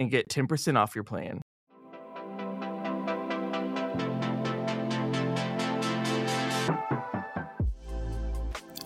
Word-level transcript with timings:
and 0.00 0.10
get 0.10 0.28
10% 0.28 0.76
off 0.76 0.94
your 0.94 1.04
plan. 1.04 1.42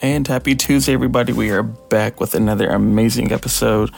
And 0.03 0.29
happy 0.29 0.55
Tuesday, 0.55 0.93
everybody. 0.93 1.33
We 1.33 1.51
are 1.51 1.62
back 1.62 2.21
with 2.21 2.34
another 2.34 2.69
amazing 2.69 3.33
episode. 3.33 3.91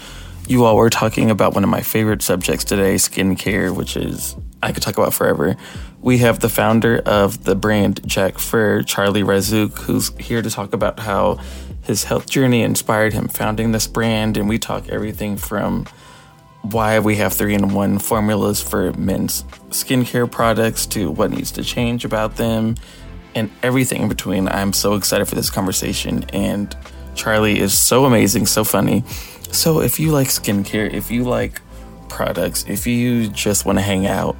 You 0.46 0.64
all 0.64 0.76
were 0.76 0.90
talking 0.90 1.32
about 1.32 1.54
one 1.54 1.64
of 1.64 1.70
my 1.70 1.80
favorite 1.80 2.22
subjects 2.22 2.62
today, 2.64 2.94
skincare, 2.94 3.74
which 3.74 3.96
is 3.96 4.36
I 4.62 4.70
could 4.70 4.84
talk 4.84 4.96
about 4.96 5.12
forever. 5.12 5.56
We 6.00 6.18
have 6.18 6.38
the 6.38 6.48
founder 6.48 6.98
of 6.98 7.42
the 7.42 7.56
brand 7.56 8.02
Jackfir, 8.02 8.86
Charlie 8.86 9.24
Razook, 9.24 9.78
who's 9.78 10.16
here 10.18 10.42
to 10.42 10.50
talk 10.50 10.72
about 10.72 11.00
how 11.00 11.40
his 11.82 12.04
health 12.04 12.30
journey 12.30 12.62
inspired 12.62 13.12
him 13.12 13.26
founding 13.26 13.72
this 13.72 13.88
brand. 13.88 14.36
And 14.36 14.48
we 14.48 14.58
talk 14.58 14.88
everything 14.88 15.36
from 15.36 15.86
why 16.72 16.98
we 16.98 17.16
have 17.16 17.32
three 17.32 17.54
in 17.54 17.74
one 17.74 17.98
formulas 17.98 18.60
for 18.62 18.92
men's 18.94 19.42
skincare 19.70 20.30
products 20.30 20.86
to 20.86 21.10
what 21.10 21.30
needs 21.30 21.50
to 21.52 21.64
change 21.64 22.04
about 22.04 22.36
them 22.36 22.76
and 23.34 23.50
everything 23.62 24.02
in 24.02 24.08
between. 24.08 24.48
I'm 24.48 24.72
so 24.72 24.94
excited 24.94 25.26
for 25.26 25.34
this 25.34 25.50
conversation. 25.50 26.24
And 26.32 26.74
Charlie 27.14 27.60
is 27.60 27.78
so 27.78 28.04
amazing, 28.04 28.46
so 28.46 28.64
funny. 28.64 29.04
So 29.52 29.80
if 29.80 30.00
you 30.00 30.10
like 30.10 30.28
skincare, 30.28 30.92
if 30.92 31.10
you 31.10 31.24
like 31.24 31.60
products, 32.08 32.64
if 32.68 32.86
you 32.86 33.28
just 33.28 33.64
want 33.66 33.78
to 33.78 33.82
hang 33.82 34.06
out, 34.06 34.36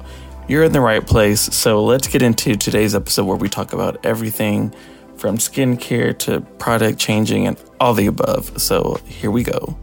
you're 0.47 0.63
in 0.63 0.71
the 0.71 0.81
right 0.81 1.05
place. 1.05 1.41
So 1.41 1.83
let's 1.83 2.07
get 2.07 2.21
into 2.21 2.55
today's 2.55 2.95
episode 2.95 3.25
where 3.25 3.37
we 3.37 3.49
talk 3.49 3.73
about 3.73 4.05
everything 4.05 4.73
from 5.17 5.37
skincare 5.37 6.17
to 6.19 6.41
product 6.59 6.99
changing 6.99 7.47
and 7.47 7.57
all 7.79 7.93
the 7.93 8.07
above. 8.07 8.61
So 8.61 8.99
here 9.05 9.31
we 9.31 9.43
go. 9.43 9.77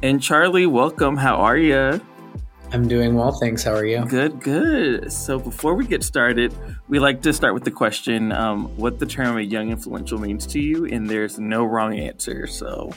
And 0.00 0.22
Charlie, 0.22 0.66
welcome. 0.66 1.16
How 1.16 1.34
are 1.36 1.56
you? 1.56 2.00
I'm 2.70 2.86
doing 2.86 3.16
well, 3.16 3.32
thanks. 3.32 3.64
How 3.64 3.74
are 3.74 3.84
you? 3.84 4.04
Good, 4.04 4.38
good. 4.40 5.12
So 5.12 5.40
before 5.40 5.74
we 5.74 5.88
get 5.88 6.04
started, 6.04 6.54
we 6.86 7.00
like 7.00 7.20
to 7.22 7.32
start 7.32 7.52
with 7.52 7.64
the 7.64 7.72
question 7.72 8.30
um, 8.30 8.66
what 8.76 9.00
the 9.00 9.06
term 9.06 9.36
a 9.36 9.40
young 9.40 9.70
influential 9.70 10.18
means 10.18 10.46
to 10.48 10.60
you, 10.60 10.84
and 10.84 11.10
there's 11.10 11.40
no 11.40 11.64
wrong 11.64 11.98
answer. 11.98 12.46
So 12.46 12.92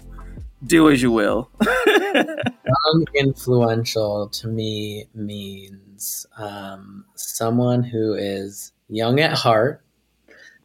do 0.63 0.91
as 0.91 1.01
you 1.01 1.09
will. 1.09 1.50
young 1.88 3.06
influential 3.16 4.29
to 4.29 4.47
me 4.47 5.06
means 5.16 6.28
um, 6.38 7.06
someone 7.16 7.81
who 7.81 8.13
is 8.13 8.73
young 8.90 9.19
at 9.19 9.31
heart, 9.34 9.84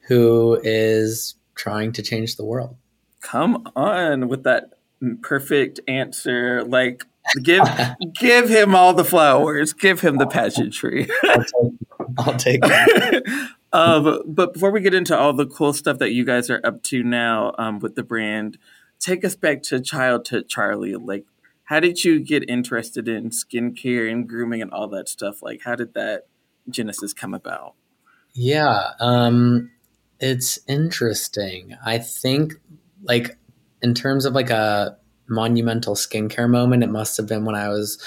who 0.06 0.60
is 0.62 1.36
trying 1.54 1.92
to 1.92 2.02
change 2.02 2.36
the 2.36 2.44
world. 2.44 2.76
Come 3.22 3.66
on 3.74 4.28
with 4.28 4.42
that 4.42 4.75
perfect 5.22 5.80
answer. 5.86 6.64
Like 6.64 7.04
give 7.42 7.64
give 8.18 8.48
him 8.48 8.74
all 8.74 8.94
the 8.94 9.04
flowers. 9.04 9.72
Give 9.72 10.00
him 10.00 10.16
the 10.18 10.26
pageantry. 10.26 11.08
I'll 12.18 12.36
take, 12.36 12.60
it. 12.62 13.50
um, 13.72 14.22
but 14.26 14.54
before 14.54 14.70
we 14.70 14.80
get 14.80 14.94
into 14.94 15.16
all 15.16 15.32
the 15.32 15.46
cool 15.46 15.72
stuff 15.72 15.98
that 15.98 16.12
you 16.12 16.24
guys 16.24 16.48
are 16.50 16.60
up 16.64 16.82
to 16.84 17.02
now 17.02 17.54
um, 17.58 17.78
with 17.78 17.94
the 17.94 18.02
brand, 18.02 18.58
take 18.98 19.24
us 19.24 19.36
back 19.36 19.62
to 19.64 19.80
childhood, 19.80 20.48
Charlie. 20.48 20.94
Like, 20.94 21.26
how 21.64 21.80
did 21.80 22.04
you 22.04 22.20
get 22.20 22.48
interested 22.48 23.08
in 23.08 23.30
skincare 23.30 24.10
and 24.10 24.28
grooming 24.28 24.62
and 24.62 24.70
all 24.70 24.88
that 24.88 25.08
stuff? 25.08 25.42
Like, 25.42 25.62
how 25.64 25.74
did 25.74 25.94
that 25.94 26.26
genesis 26.70 27.12
come 27.12 27.34
about? 27.34 27.74
Yeah, 28.32 28.90
um, 29.00 29.70
it's 30.20 30.58
interesting. 30.68 31.76
I 31.84 31.98
think, 31.98 32.54
like, 33.02 33.36
in 33.86 33.94
terms 33.94 34.24
of 34.24 34.34
like 34.34 34.50
a 34.50 34.96
monumental 35.28 35.94
skincare 35.94 36.50
moment, 36.50 36.82
it 36.82 36.90
must 36.90 37.16
have 37.16 37.28
been 37.28 37.44
when 37.44 37.54
I 37.54 37.68
was, 37.68 38.02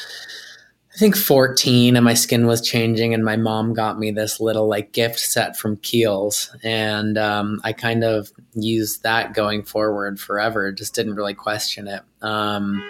I 0.93 0.97
think, 0.97 1.15
14 1.15 1.95
and 1.95 2.03
my 2.03 2.13
skin 2.13 2.47
was 2.47 2.61
changing, 2.61 3.13
and 3.13 3.23
my 3.23 3.37
mom 3.37 3.73
got 3.73 3.97
me 3.97 4.11
this 4.11 4.41
little 4.41 4.67
like 4.67 4.91
gift 4.91 5.19
set 5.19 5.57
from 5.57 5.77
Kiehl's. 5.77 6.53
And 6.63 7.17
um, 7.17 7.61
I 7.63 7.71
kind 7.71 8.03
of 8.03 8.31
used 8.53 9.03
that 9.03 9.33
going 9.33 9.63
forward 9.63 10.19
forever, 10.19 10.71
just 10.73 10.95
didn't 10.95 11.15
really 11.15 11.33
question 11.33 11.87
it. 11.87 12.01
Um, 12.21 12.83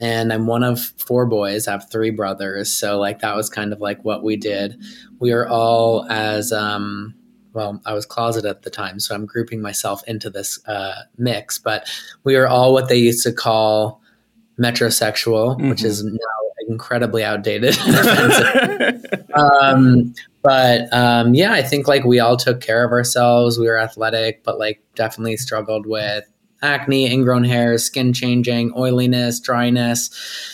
and 0.00 0.32
I'm 0.32 0.46
one 0.46 0.64
of 0.64 0.80
four 0.80 1.26
boys. 1.26 1.68
I 1.68 1.72
have 1.72 1.90
three 1.90 2.10
brothers. 2.10 2.72
So, 2.72 2.98
like, 2.98 3.20
that 3.20 3.36
was 3.36 3.48
kind 3.48 3.72
of 3.72 3.80
like 3.80 4.04
what 4.04 4.24
we 4.24 4.36
did. 4.36 4.82
We 5.20 5.32
are 5.32 5.46
all 5.46 6.06
as, 6.10 6.52
um, 6.52 7.14
well, 7.54 7.80
I 7.86 7.94
was 7.94 8.04
closeted 8.04 8.50
at 8.50 8.62
the 8.62 8.70
time, 8.70 9.00
so 9.00 9.14
I'm 9.14 9.26
grouping 9.26 9.62
myself 9.62 10.02
into 10.06 10.28
this 10.28 10.58
uh, 10.66 11.02
mix. 11.16 11.58
But 11.58 11.88
we 12.24 12.36
are 12.36 12.46
all 12.46 12.72
what 12.72 12.88
they 12.88 12.96
used 12.96 13.22
to 13.24 13.32
call 13.32 14.02
metrosexual, 14.58 15.56
mm-hmm. 15.56 15.70
which 15.70 15.84
is 15.84 16.04
now 16.04 16.18
incredibly 16.68 17.24
outdated. 17.24 17.76
um, 19.34 20.14
but 20.42 20.92
um, 20.92 21.34
yeah, 21.34 21.52
I 21.52 21.62
think 21.62 21.88
like 21.88 22.04
we 22.04 22.20
all 22.20 22.36
took 22.36 22.60
care 22.60 22.84
of 22.84 22.92
ourselves. 22.92 23.58
We 23.58 23.66
were 23.66 23.78
athletic, 23.78 24.44
but 24.44 24.58
like 24.58 24.82
definitely 24.94 25.36
struggled 25.36 25.86
with 25.86 26.24
acne, 26.62 27.10
ingrown 27.10 27.44
hairs, 27.44 27.84
skin 27.84 28.12
changing, 28.12 28.72
oiliness, 28.76 29.40
dryness. 29.40 30.10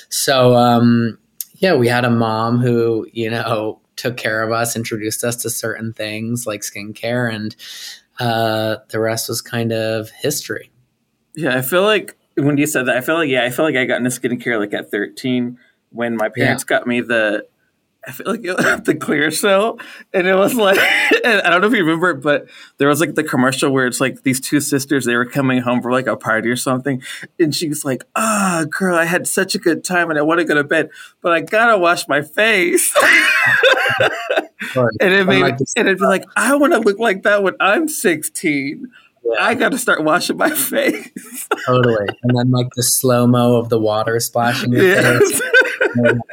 So 0.09 0.55
um, 0.55 1.19
yeah, 1.57 1.75
we 1.75 1.89
had 1.89 2.05
a 2.05 2.11
mom 2.11 2.59
who 2.59 3.07
you 3.13 3.31
know 3.31 3.80
took 4.01 4.17
care 4.17 4.43
of 4.43 4.51
us, 4.51 4.77
introduced 4.77 5.23
us 5.25 5.37
to 5.37 5.51
certain 5.51 5.93
things 5.93 6.47
like 6.47 6.63
skincare, 6.63 7.33
and 7.33 7.55
uh, 8.19 8.77
the 8.89 8.99
rest 8.99 9.29
was 9.29 9.43
kind 9.43 9.73
of 9.73 10.11
history. 10.11 10.71
Yeah, 11.35 11.57
I 11.57 11.63
feel 11.63 11.83
like 11.83 12.17
when 12.37 12.57
you 12.57 12.67
said 12.67 12.87
that, 12.87 12.97
I 12.97 13.03
feel 13.03 13.17
like 13.17 13.29
yeah, 13.29 13.45
I 13.45 13.51
feel 13.51 13.65
like 13.65 13.77
I 13.77 13.85
got 13.85 13.99
into 13.99 14.11
skincare 14.11 14.59
like 14.59 14.73
at 14.73 14.91
13 14.91 15.59
when 15.91 16.17
my 16.17 16.31
parents 16.31 16.65
yeah. 16.65 16.79
got 16.79 16.87
me 16.87 17.03
the 17.03 17.47
I 18.07 18.13
feel 18.13 18.27
like 18.27 18.41
it, 18.45 18.57
the 18.85 18.95
Clearasil, 18.95 19.81
and 20.15 20.27
it 20.27 20.35
was 20.35 20.55
like 20.55 20.79
I 21.25 21.43
don't 21.51 21.61
know 21.61 21.67
if 21.67 21.73
you 21.75 21.85
remember 21.85 22.11
it, 22.11 22.23
but 22.23 22.47
there 22.79 22.89
was 22.89 23.01
like 23.01 23.15
the 23.15 23.25
commercial 23.25 23.71
where 23.71 23.87
it's 23.87 24.01
like 24.01 24.23
these 24.23 24.41
two 24.41 24.61
sisters 24.61 25.05
they 25.05 25.17
were 25.17 25.27
coming 25.27 25.61
home 25.61 25.83
for 25.83 25.93
like 25.93 26.07
a 26.07 26.17
party 26.17 26.49
or 26.49 26.57
something, 26.57 27.03
and 27.39 27.55
she 27.55 27.69
was 27.69 27.85
like, 27.85 28.05
"Ah, 28.17 28.61
oh, 28.61 28.67
girl, 28.67 28.97
I 28.97 29.05
had 29.05 29.27
such 29.27 29.55
a 29.55 29.59
good 29.59 29.85
time, 29.85 30.11
and 30.11 30.19
I 30.19 30.23
want 30.23 30.41
to 30.41 30.45
go 30.45 30.55
to 30.55 30.65
bed, 30.65 30.91
but 31.21 31.33
I 31.33 31.41
gotta 31.41 31.79
wash 31.79 32.09
my 32.09 32.23
face." 32.23 32.95
and 35.01 35.13
it 35.13 35.27
made 35.27 35.45
and 35.45 35.61
it'd 35.77 35.99
be 35.99 36.05
like, 36.05 36.25
"I 36.37 36.55
want 36.57 36.73
to 36.73 36.81
look 36.81 36.99
like 36.99 37.25
that 37.25 37.43
when 37.43 37.55
I'm 37.61 37.87
16." 37.89 38.91
I 39.39 39.55
got 39.55 39.73
to 39.73 39.79
start 39.79 40.03
washing 40.05 40.37
my 40.37 40.51
face. 40.55 41.49
totally. 41.67 42.07
And 42.23 42.37
then 42.37 42.51
like 42.51 42.69
the 42.77 42.83
slow 42.83 43.27
mo 43.27 43.57
of 43.57 43.69
the 43.69 43.79
water 43.79 44.19
splashing 44.21 44.73
your 44.73 44.83
Yes. 44.85 45.19
face. 45.19 45.43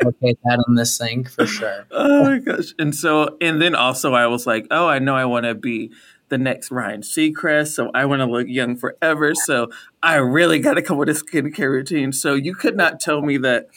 okay, 0.05 0.35
that 0.44 0.63
in 0.67 0.75
the 0.75 0.85
sink 0.85 1.29
for 1.29 1.45
sure. 1.45 1.85
oh 1.91 2.23
my 2.23 2.39
gosh. 2.39 2.73
And 2.79 2.94
so, 2.95 3.38
and 3.41 3.61
then 3.61 3.75
also 3.75 4.13
I 4.13 4.27
was 4.27 4.45
like, 4.47 4.67
oh, 4.71 4.88
I 4.88 4.99
know 4.99 5.15
I 5.15 5.25
want 5.25 5.45
to 5.45 5.55
be 5.55 5.91
the 6.29 6.38
next 6.38 6.71
Ryan 6.71 7.01
Seacrest. 7.01 7.69
So 7.69 7.89
I 7.94 8.05
want 8.05 8.19
to 8.21 8.25
look 8.25 8.47
young 8.47 8.75
forever. 8.75 9.33
So 9.33 9.69
I 10.03 10.15
really 10.15 10.59
got 10.59 10.73
to 10.75 10.81
come 10.81 10.97
with 10.97 11.09
a 11.09 11.13
skincare 11.13 11.69
routine. 11.71 12.11
So 12.11 12.33
you 12.33 12.53
could 12.53 12.75
not 12.75 13.00
tell 13.00 13.21
me 13.21 13.38
that 13.39 13.67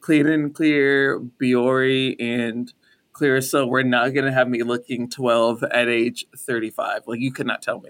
Clean 0.00 0.26
and 0.26 0.54
Clear, 0.54 1.20
Biore, 1.20 2.16
and 2.18 2.72
Clearasil 3.12 3.68
were 3.68 3.82
not 3.84 4.14
going 4.14 4.24
to 4.26 4.32
have 4.32 4.48
me 4.48 4.62
looking 4.62 5.10
12 5.10 5.64
at 5.64 5.88
age 5.88 6.24
35. 6.36 7.02
Like 7.06 7.20
you 7.20 7.32
could 7.32 7.46
not 7.46 7.62
tell 7.62 7.80
me. 7.80 7.88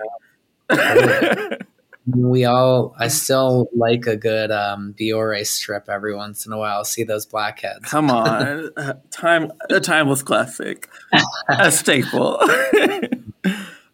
We 2.11 2.47
all, 2.47 2.95
I 2.99 3.09
still 3.09 3.69
like 3.77 4.07
a 4.07 4.17
good 4.17 4.51
um, 4.51 4.95
Biore 4.99 5.47
strip 5.47 5.91
every 5.91 6.15
once 6.15 6.47
in 6.47 6.53
a 6.53 6.59
while. 6.59 6.83
See 6.85 7.05
those 7.05 7.27
blackheads. 7.27 7.85
Come 7.85 8.11
on. 8.11 8.71
Time, 9.11 9.53
a 9.69 9.79
timeless 9.79 10.23
classic, 10.23 10.89
a 11.49 11.71
staple. 11.71 12.41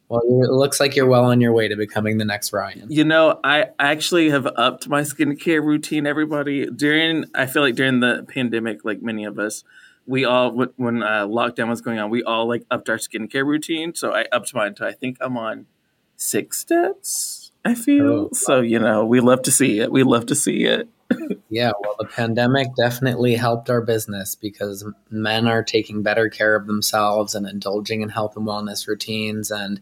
Well, 0.06 0.20
it 0.20 0.50
looks 0.50 0.80
like 0.80 0.94
you're 0.94 1.06
well 1.06 1.24
on 1.24 1.40
your 1.40 1.52
way 1.52 1.66
to 1.66 1.76
becoming 1.76 2.18
the 2.18 2.26
next 2.26 2.52
Ryan. 2.52 2.86
You 2.90 3.04
know, 3.04 3.40
I 3.42 3.70
actually 3.78 4.30
have 4.30 4.46
upped 4.46 4.86
my 4.86 5.00
skincare 5.00 5.64
routine. 5.64 6.06
Everybody 6.06 6.66
during, 6.66 7.24
I 7.34 7.46
feel 7.46 7.62
like 7.62 7.74
during 7.74 8.00
the 8.00 8.24
pandemic, 8.28 8.84
like 8.84 9.02
many 9.02 9.24
of 9.24 9.38
us, 9.38 9.64
we 10.06 10.24
all 10.26 10.52
when 10.76 11.02
uh, 11.02 11.26
lockdown 11.26 11.68
was 11.68 11.80
going 11.80 11.98
on, 11.98 12.10
we 12.10 12.22
all 12.22 12.46
like 12.46 12.64
upped 12.70 12.90
our 12.90 12.98
skincare 12.98 13.46
routine. 13.46 13.94
So 13.94 14.12
I 14.12 14.26
upped 14.30 14.54
mine 14.54 14.74
to 14.76 14.86
I 14.86 14.92
think 14.92 15.16
I'm 15.20 15.38
on 15.38 15.66
six 16.16 16.58
steps. 16.58 17.50
I 17.64 17.74
feel 17.74 18.04
Oh, 18.06 18.28
so. 18.32 18.60
You 18.60 18.78
know, 18.78 19.04
we 19.06 19.20
love 19.20 19.42
to 19.42 19.50
see 19.50 19.80
it. 19.80 19.90
We 19.90 20.02
love 20.02 20.26
to 20.26 20.34
see 20.34 20.64
it. 20.64 20.88
Yeah, 21.50 21.70
well, 21.80 21.94
the 22.00 22.06
pandemic 22.06 22.74
definitely 22.74 23.36
helped 23.36 23.70
our 23.70 23.80
business 23.80 24.34
because 24.34 24.84
men 25.10 25.46
are 25.46 25.62
taking 25.62 26.02
better 26.02 26.28
care 26.28 26.56
of 26.56 26.66
themselves 26.66 27.36
and 27.36 27.46
indulging 27.46 28.02
in 28.02 28.08
health 28.08 28.36
and 28.36 28.44
wellness 28.44 28.88
routines. 28.88 29.52
And 29.52 29.80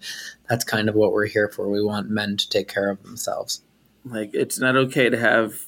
that's 0.50 0.64
kind 0.64 0.90
of 0.90 0.94
what 0.94 1.12
we're 1.12 1.29
here 1.29 1.49
for. 1.49 1.70
We 1.70 1.82
want 1.82 2.11
men 2.11 2.37
to 2.37 2.49
take 2.50 2.69
care 2.69 2.90
of 2.90 3.02
themselves. 3.05 3.62
Like 4.05 4.34
it's 4.34 4.58
not 4.58 4.76
okay 4.76 5.08
to 5.08 5.17
have 5.17 5.64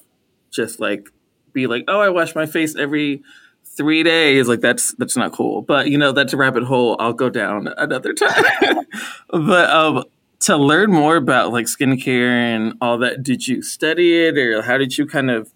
just 0.51 0.79
like 0.79 1.09
be 1.55 1.67
like, 1.67 1.85
oh, 1.89 2.01
I 2.01 2.11
wash 2.11 2.35
my 2.35 2.45
face 2.45 2.77
every 2.77 3.23
three 3.65 4.03
days. 4.03 4.47
Like 4.47 4.61
that's 4.61 4.95
that's 4.97 5.17
not 5.17 5.33
cool. 5.33 5.63
But 5.63 5.89
you 5.89 5.97
know, 5.97 6.13
that's 6.13 6.35
a 6.35 6.37
rabbit 6.37 6.65
hole. 6.65 6.97
I'll 6.99 7.15
go 7.15 7.31
down 7.31 7.69
another 7.79 8.13
time. 8.13 8.87
but 9.31 9.71
um, 9.71 10.05
to 10.45 10.57
learn 10.59 10.91
more 10.91 11.17
about 11.17 11.53
like 11.53 11.67
skincare 11.67 12.29
and 12.29 12.75
all 12.81 12.99
that, 12.99 13.23
did 13.23 13.49
you 13.49 13.63
study 13.63 14.27
it 14.27 14.37
or 14.37 14.63
how 14.63 14.77
did 14.77 14.99
you 14.99 15.07
kind 15.07 15.31
of 15.31 15.53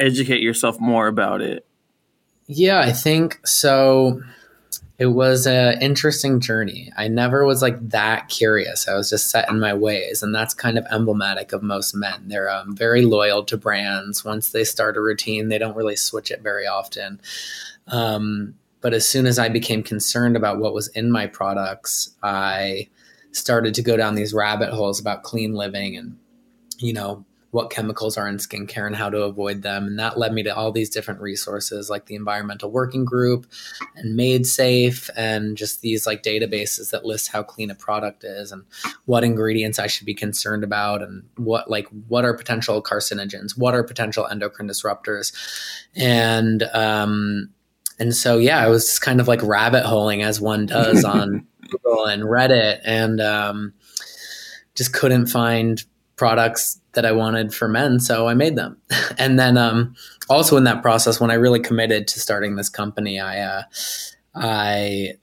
educate 0.00 0.40
yourself 0.40 0.80
more 0.80 1.06
about 1.06 1.40
it? 1.40 1.64
Yeah, 2.48 2.80
I 2.80 2.92
think 2.92 3.46
so. 3.46 4.20
It 4.98 5.06
was 5.06 5.46
an 5.46 5.80
interesting 5.80 6.40
journey. 6.40 6.92
I 6.96 7.06
never 7.06 7.44
was 7.44 7.62
like 7.62 7.88
that 7.90 8.28
curious. 8.28 8.88
I 8.88 8.94
was 8.94 9.10
just 9.10 9.30
set 9.30 9.48
in 9.48 9.60
my 9.60 9.74
ways, 9.74 10.22
and 10.22 10.34
that's 10.34 10.54
kind 10.54 10.76
of 10.76 10.86
emblematic 10.90 11.52
of 11.52 11.62
most 11.62 11.94
men. 11.94 12.24
They're 12.26 12.50
um, 12.50 12.76
very 12.76 13.02
loyal 13.02 13.44
to 13.44 13.56
brands. 13.56 14.24
Once 14.24 14.50
they 14.50 14.64
start 14.64 14.96
a 14.96 15.00
routine, 15.00 15.48
they 15.48 15.58
don't 15.58 15.76
really 15.76 15.96
switch 15.96 16.30
it 16.30 16.42
very 16.42 16.66
often. 16.66 17.20
Um, 17.88 18.54
but 18.80 18.92
as 18.92 19.08
soon 19.08 19.26
as 19.26 19.38
I 19.38 19.48
became 19.48 19.82
concerned 19.82 20.36
about 20.36 20.58
what 20.58 20.74
was 20.74 20.88
in 20.88 21.10
my 21.10 21.26
products, 21.26 22.10
I 22.22 22.88
started 23.32 23.74
to 23.74 23.82
go 23.82 23.96
down 23.96 24.14
these 24.14 24.34
rabbit 24.34 24.70
holes 24.70 25.00
about 25.00 25.22
clean 25.22 25.54
living 25.54 25.96
and 25.96 26.18
you 26.78 26.92
know 26.92 27.24
what 27.52 27.68
chemicals 27.68 28.16
are 28.16 28.26
in 28.26 28.38
skincare 28.38 28.86
and 28.86 28.96
how 28.96 29.10
to 29.10 29.22
avoid 29.22 29.60
them. 29.60 29.86
And 29.86 29.98
that 29.98 30.18
led 30.18 30.32
me 30.32 30.42
to 30.42 30.56
all 30.56 30.72
these 30.72 30.88
different 30.88 31.20
resources 31.20 31.90
like 31.90 32.06
the 32.06 32.14
Environmental 32.14 32.70
Working 32.70 33.04
Group 33.04 33.46
and 33.94 34.16
Made 34.16 34.46
Safe 34.46 35.10
and 35.16 35.54
just 35.54 35.82
these 35.82 36.06
like 36.06 36.22
databases 36.22 36.90
that 36.90 37.04
list 37.04 37.28
how 37.28 37.42
clean 37.42 37.70
a 37.70 37.74
product 37.74 38.24
is 38.24 38.52
and 38.52 38.64
what 39.04 39.22
ingredients 39.22 39.78
I 39.78 39.86
should 39.86 40.06
be 40.06 40.14
concerned 40.14 40.64
about 40.64 41.02
and 41.02 41.24
what 41.36 41.70
like 41.70 41.88
what 42.08 42.24
are 42.24 42.34
potential 42.34 42.82
carcinogens, 42.82 43.56
what 43.56 43.74
are 43.74 43.84
potential 43.84 44.26
endocrine 44.26 44.68
disruptors. 44.68 45.34
And 45.94 46.62
um 46.72 47.50
and 47.98 48.16
so 48.16 48.38
yeah, 48.38 48.60
I 48.60 48.68
was 48.68 48.86
just 48.86 49.02
kind 49.02 49.20
of 49.20 49.28
like 49.28 49.42
rabbit 49.42 49.84
holing 49.84 50.22
as 50.22 50.40
one 50.40 50.64
does 50.64 51.04
on 51.04 51.46
Google 51.72 52.06
and 52.06 52.22
Reddit 52.22 52.80
and 52.84 53.20
um 53.20 53.74
just 54.74 54.92
couldn't 54.92 55.26
find 55.26 55.84
products 56.16 56.80
that 56.92 57.04
I 57.04 57.12
wanted 57.12 57.54
for 57.54 57.68
men, 57.68 57.98
so 57.98 58.28
I 58.28 58.34
made 58.34 58.56
them. 58.56 58.76
and 59.18 59.38
then 59.38 59.56
um, 59.56 59.94
also 60.28 60.56
in 60.56 60.64
that 60.64 60.82
process, 60.82 61.20
when 61.20 61.30
I 61.30 61.34
really 61.34 61.60
committed 61.60 62.06
to 62.08 62.20
starting 62.20 62.56
this 62.56 62.68
company, 62.68 63.18
I 63.18 63.40
uh, 63.40 63.62
I 64.34 65.14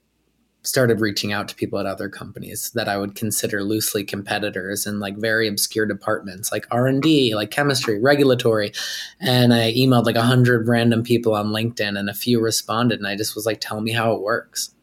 started 0.62 1.00
reaching 1.00 1.32
out 1.32 1.48
to 1.48 1.54
people 1.54 1.78
at 1.78 1.86
other 1.86 2.10
companies 2.10 2.70
that 2.74 2.86
I 2.86 2.98
would 2.98 3.14
consider 3.14 3.64
loosely 3.64 4.04
competitors 4.04 4.86
in 4.86 5.00
like 5.00 5.16
very 5.16 5.48
obscure 5.48 5.86
departments 5.86 6.52
like 6.52 6.66
R 6.70 6.86
and 6.86 7.02
D, 7.02 7.34
like 7.34 7.50
chemistry, 7.50 7.98
regulatory, 7.98 8.72
and 9.20 9.54
I 9.54 9.72
emailed 9.72 10.04
like 10.04 10.16
a 10.16 10.22
hundred 10.22 10.68
random 10.68 11.02
people 11.02 11.34
on 11.34 11.46
LinkedIn, 11.46 11.98
and 11.98 12.10
a 12.10 12.14
few 12.14 12.40
responded, 12.40 12.98
and 12.98 13.08
I 13.08 13.16
just 13.16 13.34
was 13.34 13.46
like, 13.46 13.60
"Tell 13.60 13.80
me 13.80 13.92
how 13.92 14.12
it 14.12 14.22
works." 14.22 14.74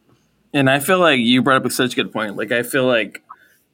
And 0.52 0.70
I 0.70 0.78
feel 0.78 0.98
like 0.98 1.20
you 1.20 1.42
brought 1.42 1.64
up 1.64 1.70
such 1.72 1.92
a 1.92 1.96
good 1.96 2.12
point. 2.12 2.36
Like 2.36 2.52
I 2.52 2.62
feel 2.62 2.86
like 2.86 3.22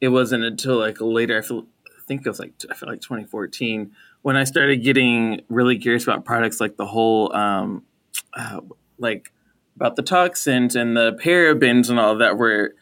it 0.00 0.08
wasn't 0.08 0.44
until 0.44 0.76
like 0.76 1.00
later. 1.00 1.38
I 1.38 1.42
feel 1.42 1.66
I 1.86 2.02
think 2.06 2.26
it 2.26 2.28
was 2.28 2.38
like 2.38 2.52
I 2.70 2.74
feel 2.74 2.88
like 2.88 3.00
2014 3.00 3.92
when 4.24 4.36
I 4.36 4.44
started 4.44 4.82
getting 4.82 5.42
really 5.50 5.78
curious 5.78 6.02
about 6.04 6.24
products 6.24 6.58
like 6.58 6.78
the 6.78 6.86
whole 6.86 7.34
um, 7.36 7.84
uh, 8.32 8.62
like 8.98 9.32
about 9.76 9.96
the 9.96 10.02
toxins 10.02 10.74
and 10.74 10.96
the 10.96 11.12
parabens 11.22 11.90
and 11.90 12.00
all 12.00 12.16
that. 12.16 12.38
Where 12.38 12.72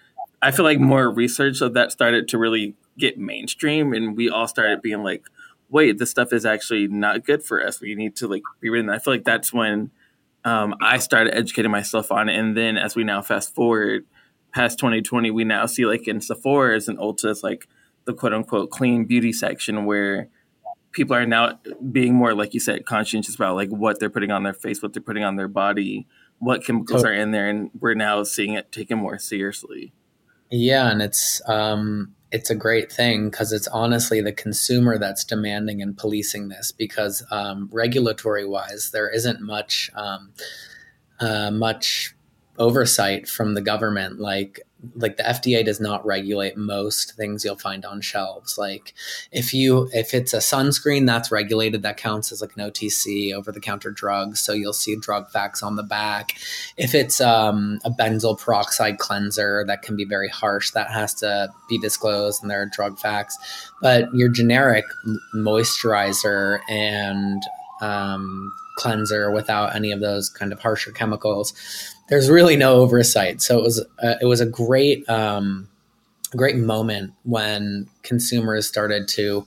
I 0.40 0.52
feel 0.52 0.64
like 0.64 0.78
more 0.78 1.10
research 1.10 1.60
of 1.60 1.74
that 1.74 1.90
started 1.90 2.28
to 2.28 2.38
really 2.38 2.74
get 2.96 3.18
mainstream, 3.18 3.92
and 3.92 4.16
we 4.16 4.30
all 4.30 4.46
started 4.46 4.82
being 4.82 5.02
like, 5.02 5.24
"Wait, 5.68 5.98
this 5.98 6.10
stuff 6.10 6.32
is 6.32 6.46
actually 6.46 6.86
not 6.86 7.26
good 7.26 7.42
for 7.42 7.64
us. 7.64 7.80
We 7.80 7.96
need 7.96 8.14
to 8.16 8.28
like 8.28 8.42
be 8.60 8.70
rid 8.70 8.84
of." 8.84 8.94
I 8.94 9.00
feel 9.00 9.14
like 9.14 9.24
that's 9.24 9.52
when 9.52 9.90
um, 10.44 10.74
I 10.80 10.98
started 10.98 11.34
educating 11.34 11.70
myself 11.70 12.10
on 12.10 12.28
it, 12.28 12.38
and 12.38 12.56
then 12.56 12.76
as 12.76 12.96
we 12.96 13.04
now 13.04 13.22
fast 13.22 13.54
forward 13.54 14.06
past 14.52 14.78
2020, 14.78 15.30
we 15.30 15.44
now 15.44 15.66
see 15.66 15.86
like 15.86 16.06
in 16.08 16.20
Sephora's 16.20 16.88
and 16.88 16.98
Ulta's 16.98 17.42
like 17.42 17.68
the 18.04 18.12
quote 18.12 18.34
unquote 18.34 18.70
clean 18.70 19.04
beauty 19.04 19.32
section 19.32 19.84
where 19.84 20.28
people 20.90 21.16
are 21.16 21.24
now 21.24 21.58
being 21.90 22.14
more 22.14 22.34
like 22.34 22.52
you 22.52 22.60
said 22.60 22.84
conscientious 22.84 23.34
about 23.34 23.56
like 23.56 23.70
what 23.70 23.98
they're 23.98 24.10
putting 24.10 24.30
on 24.30 24.42
their 24.42 24.52
face 24.52 24.82
what 24.82 24.92
they're 24.92 25.00
putting 25.00 25.24
on 25.24 25.36
their 25.36 25.48
body 25.48 26.06
what 26.42 26.64
chemicals 26.64 27.04
are 27.04 27.12
in 27.12 27.30
there 27.30 27.48
and 27.48 27.70
we're 27.78 27.94
now 27.94 28.24
seeing 28.24 28.54
it 28.54 28.72
taken 28.72 28.98
more 28.98 29.16
seriously. 29.16 29.92
Yeah, 30.50 30.90
and 30.90 31.00
it's 31.00 31.40
um, 31.48 32.16
it's 32.32 32.48
a 32.48 32.54
great 32.54 32.90
thing 32.90 33.28
because 33.28 33.52
it's 33.52 33.68
honestly 33.68 34.22
the 34.22 34.32
consumer 34.32 34.98
that's 34.98 35.22
demanding 35.22 35.82
and 35.82 35.96
policing 35.96 36.48
this 36.48 36.72
because 36.72 37.24
um, 37.30 37.68
regulatory 37.70 38.46
wise, 38.46 38.90
there 38.90 39.10
isn't 39.10 39.42
much 39.42 39.90
um, 39.94 40.32
uh, 41.20 41.50
much 41.50 42.14
oversight 42.58 43.28
from 43.28 43.54
the 43.54 43.60
government. 43.60 44.18
Like 44.18 44.60
like 44.96 45.16
the 45.16 45.22
FDA 45.22 45.64
does 45.64 45.80
not 45.80 46.04
regulate 46.04 46.56
most 46.56 47.12
things 47.12 47.44
you'll 47.44 47.56
find 47.56 47.84
on 47.84 48.00
shelves. 48.00 48.58
Like 48.58 48.94
if 49.30 49.54
you 49.54 49.88
if 49.92 50.12
it's 50.12 50.34
a 50.34 50.38
sunscreen 50.38 51.06
that's 51.06 51.30
regulated, 51.30 51.82
that 51.82 51.96
counts 51.96 52.32
as 52.32 52.40
like 52.40 52.56
an 52.56 52.70
OTC 52.70 53.32
over 53.32 53.52
the 53.52 53.60
counter 53.60 53.90
drug. 53.90 54.36
So 54.36 54.52
you'll 54.52 54.72
see 54.72 54.96
drug 54.96 55.30
facts 55.30 55.62
on 55.62 55.76
the 55.76 55.82
back. 55.82 56.32
If 56.76 56.94
it's 56.94 57.20
um, 57.20 57.78
a 57.84 57.90
benzoyl 57.90 58.38
peroxide 58.38 58.98
cleanser 58.98 59.64
that 59.66 59.82
can 59.82 59.96
be 59.96 60.04
very 60.04 60.28
harsh, 60.28 60.72
that 60.72 60.90
has 60.90 61.14
to 61.14 61.50
be 61.68 61.78
disclosed 61.78 62.42
and 62.42 62.50
there 62.50 62.62
are 62.62 62.66
drug 62.66 62.98
facts. 62.98 63.38
But 63.80 64.12
your 64.14 64.28
generic 64.28 64.84
moisturizer 65.34 66.60
and 66.68 67.42
um, 67.80 68.52
cleanser 68.76 69.30
without 69.30 69.74
any 69.74 69.92
of 69.92 70.00
those 70.00 70.28
kind 70.28 70.52
of 70.52 70.60
harsher 70.60 70.92
chemicals, 70.92 71.52
there's 72.08 72.30
really 72.30 72.56
no 72.56 72.76
oversight. 72.76 73.40
So 73.42 73.58
it 73.58 73.62
was 73.62 73.80
uh, 74.02 74.14
it 74.20 74.26
was 74.26 74.40
a 74.40 74.46
great 74.46 75.08
um, 75.08 75.68
great 76.36 76.56
moment 76.56 77.12
when 77.24 77.88
consumers 78.02 78.66
started 78.66 79.08
to 79.08 79.46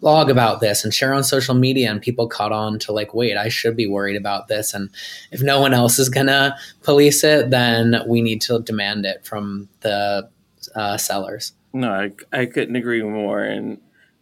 blog 0.00 0.30
about 0.30 0.60
this 0.60 0.82
and 0.82 0.94
share 0.94 1.12
on 1.12 1.22
social 1.22 1.54
media 1.54 1.90
and 1.90 2.00
people 2.00 2.26
caught 2.26 2.52
on 2.52 2.78
to 2.78 2.90
like 2.90 3.12
wait 3.12 3.36
i 3.36 3.48
should 3.48 3.76
be 3.76 3.86
worried 3.86 4.16
about 4.16 4.48
this. 4.48 4.72
And 4.72 4.90
if 5.30 5.42
no 5.42 5.60
one 5.60 5.74
else 5.74 5.98
is 5.98 6.08
gonna 6.08 6.56
police 6.82 7.22
it 7.22 7.50
then 7.50 8.02
we 8.06 8.22
need 8.22 8.40
to 8.42 8.60
demand 8.60 9.04
it 9.04 9.24
from 9.24 9.68
the 9.80 10.28
uh, 10.74 10.96
sellers. 10.96 11.52
No 11.72 11.92
I, 11.92 12.12
I 12.32 12.46
couldn't 12.46 12.76
agree 12.76 13.02
more. 13.02 13.42
And 13.42 13.78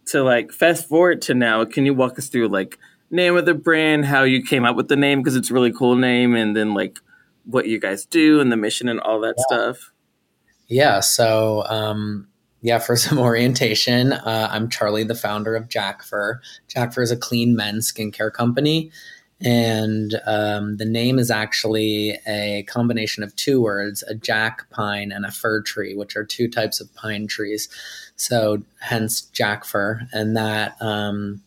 to 0.07 0.23
like 0.23 0.51
fast 0.51 0.87
forward 0.87 1.21
to 1.23 1.33
now 1.33 1.63
can 1.65 1.85
you 1.85 1.93
walk 1.93 2.19
us 2.19 2.27
through 2.27 2.49
like 2.49 2.77
name 3.11 3.35
of 3.35 3.45
the 3.45 3.53
brand 3.53 4.05
how 4.05 4.23
you 4.23 4.43
came 4.43 4.65
up 4.65 4.75
with 4.75 4.87
the 4.87 4.95
name 4.95 5.19
because 5.19 5.35
it's 5.35 5.49
a 5.49 5.53
really 5.53 5.71
cool 5.71 5.95
name 5.95 6.35
and 6.35 6.55
then 6.55 6.73
like 6.73 6.99
what 7.45 7.67
you 7.67 7.79
guys 7.79 8.05
do 8.05 8.39
and 8.39 8.51
the 8.51 8.57
mission 8.57 8.87
and 8.87 8.99
all 8.99 9.19
that 9.19 9.39
stuff 9.39 9.91
yeah 10.67 10.99
so 10.99 11.63
um, 11.67 12.29
yeah, 12.61 12.79
for 12.79 12.95
some 12.95 13.19
orientation, 13.19 14.13
uh, 14.13 14.49
I'm 14.51 14.69
Charlie, 14.69 15.03
the 15.03 15.15
founder 15.15 15.55
of 15.55 15.69
Jackfir. 15.69 16.39
Jack 16.67 16.93
Fur 16.93 17.01
is 17.01 17.11
a 17.11 17.17
clean 17.17 17.55
men's 17.55 17.91
skincare 17.91 18.31
company. 18.31 18.91
And 19.41 20.19
um, 20.25 20.77
the 20.77 20.85
name 20.85 21.17
is 21.17 21.31
actually 21.31 22.17
a 22.27 22.63
combination 22.63 23.23
of 23.23 23.33
two 23.37 23.61
words 23.61 24.03
a 24.03 24.13
jack 24.13 24.69
pine 24.69 25.13
and 25.13 25.25
a 25.25 25.31
fir 25.31 25.61
tree, 25.61 25.95
which 25.95 26.17
are 26.17 26.25
two 26.25 26.49
types 26.49 26.81
of 26.81 26.93
pine 26.93 27.25
trees. 27.25 27.69
So, 28.17 28.61
hence 28.81 29.29
Jackfir. 29.33 30.09
And 30.11 30.35
that 30.35 30.75
um, 30.81 31.41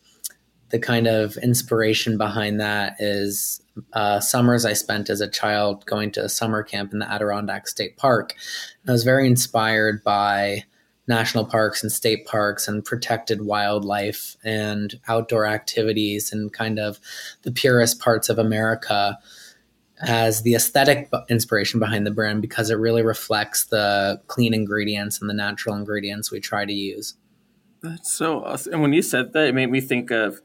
the 0.73 0.79
kind 0.79 1.05
of 1.05 1.37
inspiration 1.37 2.17
behind 2.17 2.59
that 2.59 2.95
is 2.99 3.61
uh, 3.93 4.19
summers 4.19 4.65
I 4.65 4.73
spent 4.73 5.07
as 5.07 5.21
a 5.21 5.29
child 5.29 5.85
going 5.85 6.11
to 6.13 6.25
a 6.25 6.29
summer 6.29 6.63
camp 6.63 6.91
in 6.91 6.97
the 6.97 7.09
Adirondack 7.09 7.67
State 7.67 7.95
Park. 7.95 8.33
And 8.81 8.89
I 8.89 8.91
was 8.91 9.03
very 9.03 9.27
inspired 9.27 10.03
by 10.03 10.63
national 11.07 11.45
parks 11.45 11.83
and 11.83 11.91
state 11.91 12.25
parks 12.25 12.67
and 12.67 12.83
protected 12.83 13.43
wildlife 13.43 14.35
and 14.43 14.99
outdoor 15.07 15.45
activities 15.45 16.33
and 16.33 16.51
kind 16.51 16.79
of 16.79 16.99
the 17.43 17.51
purest 17.51 17.99
parts 17.99 18.27
of 18.27 18.39
America 18.39 19.19
as 20.01 20.41
the 20.41 20.55
aesthetic 20.55 21.07
inspiration 21.29 21.79
behind 21.79 22.07
the 22.07 22.11
brand 22.11 22.41
because 22.41 22.71
it 22.71 22.79
really 22.79 23.03
reflects 23.03 23.65
the 23.65 24.19
clean 24.25 24.55
ingredients 24.55 25.21
and 25.21 25.29
the 25.29 25.35
natural 25.35 25.75
ingredients 25.75 26.31
we 26.31 26.39
try 26.39 26.65
to 26.65 26.73
use. 26.73 27.13
That's 27.83 28.11
so 28.11 28.43
awesome. 28.43 28.73
And 28.73 28.81
when 28.81 28.93
you 28.93 29.03
said 29.03 29.33
that, 29.33 29.49
it 29.49 29.53
made 29.53 29.69
me 29.69 29.79
think 29.79 30.09
of 30.09 30.41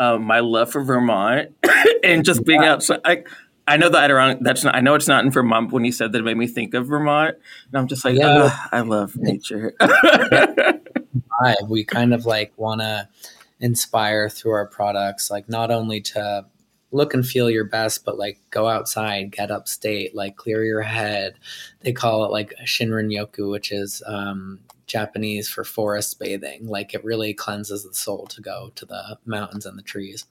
uh, 0.00 0.18
my 0.18 0.40
love 0.40 0.72
for 0.72 0.82
Vermont 0.82 1.54
and 2.02 2.24
just 2.24 2.44
being 2.44 2.62
yeah. 2.62 2.72
outside. 2.72 3.00
I, 3.04 3.22
I 3.68 3.76
know 3.76 3.90
that 3.90 4.04
Adirondack. 4.04 4.42
That's 4.42 4.64
not. 4.64 4.74
I 4.74 4.80
know 4.80 4.94
it's 4.94 5.06
not 5.06 5.24
in 5.24 5.30
Vermont. 5.30 5.70
When 5.70 5.84
you 5.84 5.92
said 5.92 6.10
that, 6.12 6.18
it 6.18 6.24
made 6.24 6.36
me 6.36 6.48
think 6.48 6.74
of 6.74 6.88
Vermont, 6.88 7.36
and 7.70 7.78
I'm 7.78 7.86
just 7.86 8.04
like, 8.04 8.16
yeah. 8.16 8.56
I 8.72 8.80
love 8.80 9.16
nature. 9.16 9.74
we 11.68 11.84
kind 11.84 12.12
of 12.12 12.26
like 12.26 12.52
want 12.56 12.80
to 12.80 13.08
inspire 13.60 14.28
through 14.28 14.52
our 14.52 14.66
products, 14.66 15.30
like 15.30 15.48
not 15.48 15.70
only 15.70 16.00
to 16.00 16.46
look 16.90 17.14
and 17.14 17.24
feel 17.24 17.48
your 17.48 17.64
best, 17.64 18.04
but 18.04 18.18
like 18.18 18.38
go 18.50 18.66
outside, 18.66 19.30
get 19.30 19.50
upstate, 19.50 20.14
like 20.14 20.36
clear 20.36 20.64
your 20.64 20.82
head. 20.82 21.34
They 21.80 21.92
call 21.92 22.24
it 22.24 22.32
like 22.32 22.54
Shinrin 22.64 23.14
Yoku, 23.14 23.50
which 23.50 23.70
is 23.70 24.02
um, 24.06 24.60
Japanese 24.90 25.48
for 25.48 25.64
forest 25.64 26.18
bathing. 26.18 26.66
Like 26.66 26.94
it 26.94 27.04
really 27.04 27.32
cleanses 27.32 27.84
the 27.84 27.94
soul 27.94 28.26
to 28.28 28.40
go 28.40 28.72
to 28.74 28.84
the 28.84 29.18
mountains 29.24 29.64
and 29.64 29.78
the 29.78 29.82
trees. 29.82 30.26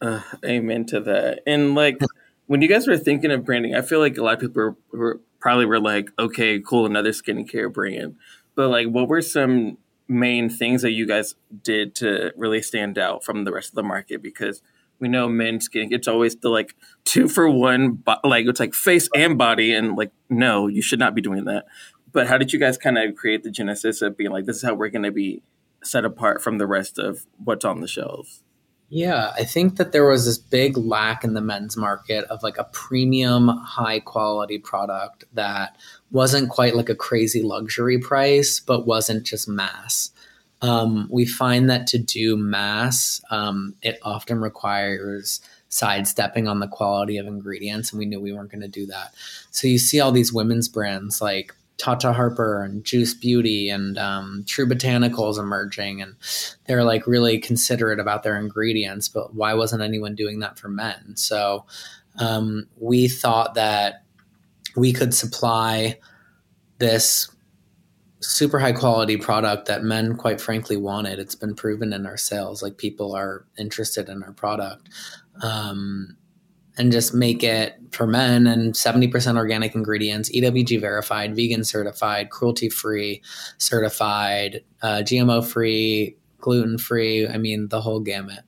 Uh, 0.00 0.22
amen 0.44 0.86
to 0.86 1.00
that. 1.00 1.40
And 1.46 1.74
like 1.74 1.98
when 2.46 2.62
you 2.62 2.68
guys 2.68 2.86
were 2.86 2.96
thinking 2.96 3.30
of 3.30 3.44
branding, 3.44 3.74
I 3.74 3.82
feel 3.82 4.00
like 4.00 4.16
a 4.16 4.22
lot 4.22 4.34
of 4.34 4.40
people 4.40 4.62
were, 4.62 4.76
were 4.92 5.20
probably 5.40 5.66
were 5.66 5.80
like, 5.80 6.10
okay, 6.18 6.58
cool, 6.60 6.86
another 6.86 7.10
skincare 7.10 7.72
brand. 7.72 8.16
But 8.54 8.68
like, 8.68 8.88
what 8.88 9.08
were 9.08 9.22
some 9.22 9.78
main 10.08 10.48
things 10.48 10.82
that 10.82 10.92
you 10.92 11.06
guys 11.06 11.34
did 11.62 11.94
to 11.96 12.32
really 12.36 12.62
stand 12.62 12.98
out 12.98 13.24
from 13.24 13.44
the 13.44 13.52
rest 13.52 13.68
of 13.68 13.74
the 13.74 13.82
market? 13.82 14.22
Because 14.22 14.62
we 14.98 15.08
know 15.08 15.28
men's 15.28 15.66
skin, 15.66 15.92
it's 15.92 16.08
always 16.08 16.34
the 16.36 16.48
like 16.48 16.74
two 17.04 17.28
for 17.28 17.48
one, 17.48 18.02
like 18.24 18.46
it's 18.46 18.58
like 18.58 18.74
face 18.74 19.08
and 19.14 19.38
body. 19.38 19.72
And 19.74 19.96
like, 19.96 20.10
no, 20.28 20.66
you 20.66 20.82
should 20.82 20.98
not 20.98 21.14
be 21.14 21.20
doing 21.20 21.44
that. 21.44 21.66
But 22.12 22.26
how 22.26 22.38
did 22.38 22.52
you 22.52 22.58
guys 22.58 22.78
kind 22.78 22.98
of 22.98 23.16
create 23.16 23.42
the 23.42 23.50
genesis 23.50 24.02
of 24.02 24.16
being 24.16 24.30
like, 24.30 24.46
this 24.46 24.56
is 24.56 24.62
how 24.62 24.74
we're 24.74 24.88
going 24.88 25.02
to 25.02 25.10
be 25.10 25.42
set 25.82 26.04
apart 26.04 26.42
from 26.42 26.58
the 26.58 26.66
rest 26.66 26.98
of 26.98 27.26
what's 27.42 27.64
on 27.64 27.80
the 27.80 27.88
shelves? 27.88 28.42
Yeah, 28.90 29.32
I 29.36 29.44
think 29.44 29.76
that 29.76 29.92
there 29.92 30.08
was 30.08 30.24
this 30.24 30.38
big 30.38 30.78
lack 30.78 31.22
in 31.22 31.34
the 31.34 31.42
men's 31.42 31.76
market 31.76 32.24
of 32.24 32.42
like 32.42 32.56
a 32.56 32.64
premium, 32.72 33.48
high 33.48 34.00
quality 34.00 34.58
product 34.58 35.24
that 35.34 35.76
wasn't 36.10 36.48
quite 36.48 36.74
like 36.74 36.88
a 36.88 36.94
crazy 36.94 37.42
luxury 37.42 37.98
price, 37.98 38.60
but 38.60 38.86
wasn't 38.86 39.24
just 39.24 39.46
mass. 39.46 40.10
Um, 40.62 41.06
we 41.10 41.26
find 41.26 41.68
that 41.68 41.86
to 41.88 41.98
do 41.98 42.36
mass, 42.36 43.20
um, 43.30 43.74
it 43.82 43.98
often 44.02 44.40
requires 44.40 45.40
sidestepping 45.68 46.48
on 46.48 46.60
the 46.60 46.66
quality 46.66 47.18
of 47.18 47.26
ingredients, 47.26 47.92
and 47.92 47.98
we 47.98 48.06
knew 48.06 48.20
we 48.20 48.32
weren't 48.32 48.50
going 48.50 48.62
to 48.62 48.68
do 48.68 48.86
that. 48.86 49.12
So 49.50 49.68
you 49.68 49.78
see 49.78 50.00
all 50.00 50.12
these 50.12 50.32
women's 50.32 50.68
brands 50.68 51.20
like 51.20 51.54
Tata 51.78 52.12
Harper 52.12 52.62
and 52.62 52.84
Juice 52.84 53.14
Beauty 53.14 53.70
and 53.70 53.96
um, 53.98 54.44
True 54.46 54.68
Botanicals 54.68 55.38
emerging, 55.38 56.02
and 56.02 56.16
they're 56.66 56.84
like 56.84 57.06
really 57.06 57.38
considerate 57.38 58.00
about 58.00 58.24
their 58.24 58.36
ingredients. 58.36 59.08
But 59.08 59.34
why 59.34 59.54
wasn't 59.54 59.82
anyone 59.82 60.14
doing 60.14 60.40
that 60.40 60.58
for 60.58 60.68
men? 60.68 61.16
So 61.16 61.64
um, 62.18 62.68
we 62.78 63.08
thought 63.08 63.54
that 63.54 64.02
we 64.76 64.92
could 64.92 65.14
supply 65.14 65.98
this 66.78 67.30
super 68.20 68.58
high 68.58 68.72
quality 68.72 69.16
product 69.16 69.66
that 69.66 69.84
men 69.84 70.16
quite 70.16 70.40
frankly 70.40 70.76
wanted 70.76 71.20
it's 71.20 71.36
been 71.36 71.54
proven 71.54 71.92
in 71.92 72.04
our 72.04 72.16
sales 72.16 72.64
like 72.64 72.76
people 72.76 73.14
are 73.14 73.46
interested 73.56 74.08
in 74.08 74.24
our 74.24 74.32
product 74.32 74.88
um, 75.40 76.16
and 76.78 76.92
just 76.92 77.12
make 77.12 77.42
it 77.42 77.74
for 77.90 78.06
men 78.06 78.46
and 78.46 78.74
70% 78.74 79.36
organic 79.36 79.74
ingredients, 79.74 80.30
EWG 80.30 80.80
verified, 80.80 81.34
vegan 81.34 81.64
certified, 81.64 82.30
cruelty 82.30 82.68
free 82.68 83.22
certified, 83.58 84.62
uh, 84.82 84.98
GMO 84.98 85.44
free, 85.44 86.16
gluten 86.38 86.78
free. 86.78 87.26
I 87.26 87.38
mean, 87.38 87.68
the 87.68 87.80
whole 87.80 88.00
gamut. 88.00 88.40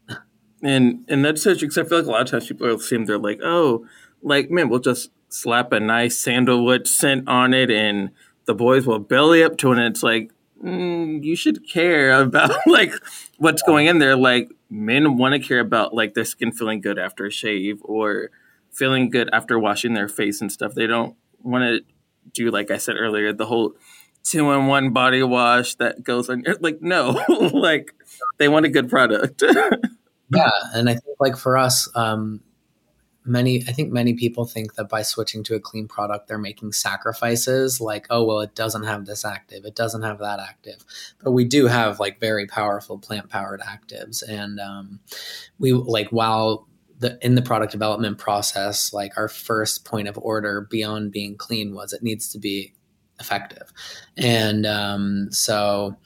And 0.62 1.04
and 1.08 1.24
that's 1.24 1.42
such 1.42 1.60
because 1.60 1.78
I 1.78 1.84
feel 1.84 1.98
like 1.98 2.06
a 2.06 2.10
lot 2.10 2.22
of 2.22 2.28
times 2.28 2.46
people 2.46 2.78
seem 2.78 3.06
they're 3.06 3.18
like, 3.18 3.40
oh, 3.42 3.86
like 4.22 4.50
man, 4.50 4.68
we'll 4.68 4.80
just 4.80 5.10
slap 5.28 5.72
a 5.72 5.80
nice 5.80 6.18
sandalwood 6.18 6.86
scent 6.86 7.28
on 7.28 7.54
it, 7.54 7.70
and 7.70 8.10
the 8.44 8.54
boys 8.54 8.86
will 8.86 8.98
belly 8.98 9.42
up 9.42 9.56
to 9.58 9.72
it. 9.72 9.78
And 9.78 9.86
it's 9.86 10.02
like 10.02 10.30
mm, 10.62 11.22
you 11.24 11.36
should 11.36 11.68
care 11.68 12.20
about 12.20 12.54
like 12.66 12.92
what's 13.38 13.62
going 13.62 13.86
in 13.86 13.98
there. 13.98 14.16
Like 14.16 14.50
men 14.70 15.16
want 15.16 15.34
to 15.34 15.46
care 15.46 15.60
about 15.60 15.92
like 15.92 16.14
their 16.14 16.24
skin 16.24 16.52
feeling 16.52 16.80
good 16.80 16.98
after 16.98 17.26
a 17.26 17.30
shave 17.30 17.80
or 17.82 18.30
feeling 18.72 19.10
good 19.10 19.28
after 19.32 19.58
washing 19.58 19.94
their 19.94 20.08
face 20.08 20.40
and 20.40 20.50
stuff. 20.50 20.74
They 20.74 20.86
don't 20.86 21.16
want 21.42 21.64
to 21.64 21.80
do 22.32 22.50
like 22.50 22.70
I 22.70 22.78
said 22.78 22.96
earlier, 22.98 23.32
the 23.32 23.46
whole 23.46 23.74
two 24.22 24.50
in 24.52 24.66
one 24.66 24.92
body 24.92 25.22
wash 25.22 25.74
that 25.76 26.04
goes 26.04 26.30
on. 26.30 26.42
your 26.42 26.56
Like 26.60 26.80
no, 26.80 27.22
like 27.52 27.94
they 28.38 28.48
want 28.48 28.66
a 28.66 28.70
good 28.70 28.88
product. 28.88 29.42
yeah, 30.30 30.50
and 30.72 30.88
I 30.88 30.94
think 30.94 31.16
like 31.18 31.36
for 31.36 31.58
us, 31.58 31.88
um, 31.94 32.40
many 33.30 33.62
i 33.68 33.72
think 33.72 33.92
many 33.92 34.14
people 34.14 34.44
think 34.44 34.74
that 34.74 34.88
by 34.88 35.02
switching 35.02 35.42
to 35.42 35.54
a 35.54 35.60
clean 35.60 35.88
product 35.88 36.28
they're 36.28 36.38
making 36.38 36.72
sacrifices 36.72 37.80
like 37.80 38.06
oh 38.10 38.24
well 38.24 38.40
it 38.40 38.54
doesn't 38.54 38.84
have 38.84 39.06
this 39.06 39.24
active 39.24 39.64
it 39.64 39.74
doesn't 39.74 40.02
have 40.02 40.18
that 40.18 40.40
active. 40.40 40.84
But 41.22 41.32
we 41.32 41.44
do 41.44 41.66
have 41.66 42.00
like 42.00 42.20
very 42.20 42.46
powerful 42.46 42.98
plant 42.98 43.30
powered 43.30 43.60
actives. 43.60 44.22
And 44.26 44.60
um, 44.60 45.00
we 45.58 45.72
like 45.72 46.08
while 46.10 46.66
the 46.98 47.18
in 47.24 47.34
the 47.34 47.42
product 47.42 47.72
development 47.72 48.18
process 48.18 48.92
like 48.92 49.16
our 49.16 49.28
first 49.28 49.86
point 49.86 50.06
of 50.06 50.18
order 50.18 50.66
beyond 50.70 51.12
being 51.12 51.36
clean 51.36 51.74
was 51.74 51.92
it 51.92 52.02
needs 52.02 52.30
to 52.32 52.38
be 52.38 52.74
effective. 53.18 53.72
And 54.16 54.66
um, 54.66 55.28
so 55.30 55.96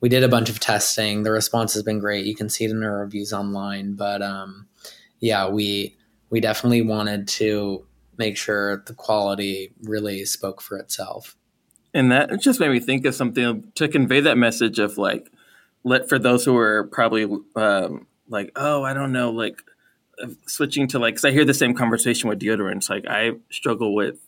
we 0.00 0.08
did 0.08 0.24
a 0.24 0.28
bunch 0.28 0.50
of 0.50 0.60
testing. 0.60 1.22
The 1.22 1.30
response 1.30 1.72
has 1.74 1.82
been 1.82 1.98
great. 1.98 2.26
You 2.26 2.34
can 2.34 2.48
see 2.48 2.64
it 2.64 2.70
in 2.70 2.82
our 2.82 3.00
reviews 3.00 3.32
online. 3.32 3.94
But 3.94 4.22
um, 4.22 4.66
yeah 5.20 5.48
we 5.48 5.96
we 6.30 6.40
definitely 6.40 6.82
wanted 6.82 7.28
to 7.28 7.84
make 8.18 8.36
sure 8.36 8.82
the 8.86 8.94
quality 8.94 9.72
really 9.82 10.24
spoke 10.24 10.60
for 10.60 10.78
itself. 10.78 11.36
And 11.94 12.12
that 12.12 12.40
just 12.40 12.60
made 12.60 12.70
me 12.70 12.80
think 12.80 13.06
of 13.06 13.14
something 13.14 13.72
to 13.74 13.88
convey 13.88 14.20
that 14.20 14.36
message 14.36 14.78
of 14.78 14.98
like, 14.98 15.30
let 15.84 16.08
for 16.08 16.18
those 16.18 16.44
who 16.44 16.56
are 16.56 16.84
probably 16.84 17.24
um, 17.54 18.06
like, 18.28 18.50
oh, 18.56 18.82
I 18.82 18.92
don't 18.92 19.12
know, 19.12 19.30
like 19.30 19.62
switching 20.46 20.88
to 20.88 20.98
like, 20.98 21.14
because 21.14 21.24
I 21.24 21.30
hear 21.30 21.44
the 21.44 21.54
same 21.54 21.74
conversation 21.74 22.28
with 22.28 22.40
deodorants. 22.40 22.90
Like, 22.90 23.06
I 23.08 23.32
struggle 23.50 23.94
with 23.94 24.18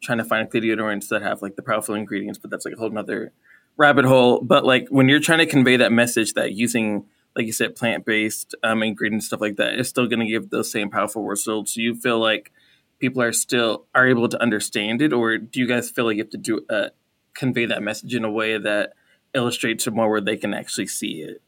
trying 0.00 0.18
to 0.18 0.24
find 0.24 0.48
deodorants 0.48 1.08
that 1.08 1.22
have 1.22 1.42
like 1.42 1.56
the 1.56 1.62
powerful 1.62 1.94
ingredients, 1.94 2.38
but 2.38 2.50
that's 2.50 2.64
like 2.64 2.74
a 2.74 2.78
whole 2.78 2.90
nother 2.90 3.32
rabbit 3.76 4.04
hole. 4.04 4.40
But 4.40 4.64
like, 4.64 4.88
when 4.88 5.08
you're 5.08 5.20
trying 5.20 5.40
to 5.40 5.46
convey 5.46 5.76
that 5.76 5.92
message 5.92 6.34
that 6.34 6.52
using 6.52 7.06
like 7.36 7.46
you 7.46 7.52
said, 7.52 7.76
plant 7.76 8.04
based 8.04 8.54
um, 8.62 8.82
ingredients, 8.82 9.26
stuff 9.26 9.40
like 9.40 9.56
that, 9.56 9.78
is 9.78 9.88
still 9.88 10.06
going 10.06 10.20
to 10.20 10.26
give 10.26 10.50
those 10.50 10.70
same 10.70 10.90
powerful 10.90 11.24
results. 11.24 11.74
Do 11.74 11.82
you 11.82 11.94
feel 11.94 12.18
like 12.18 12.52
people 12.98 13.22
are 13.22 13.32
still 13.32 13.86
are 13.94 14.06
able 14.06 14.28
to 14.28 14.42
understand 14.42 15.02
it, 15.02 15.12
or 15.12 15.38
do 15.38 15.60
you 15.60 15.66
guys 15.66 15.90
feel 15.90 16.04
like 16.04 16.16
you 16.16 16.22
have 16.22 16.30
to 16.30 16.38
do 16.38 16.60
uh, 16.68 16.88
convey 17.34 17.66
that 17.66 17.82
message 17.82 18.14
in 18.14 18.24
a 18.24 18.30
way 18.30 18.58
that 18.58 18.94
illustrates 19.34 19.86
it 19.86 19.94
more 19.94 20.10
where 20.10 20.20
they 20.20 20.36
can 20.36 20.54
actually 20.54 20.86
see 20.86 21.22
it? 21.22 21.42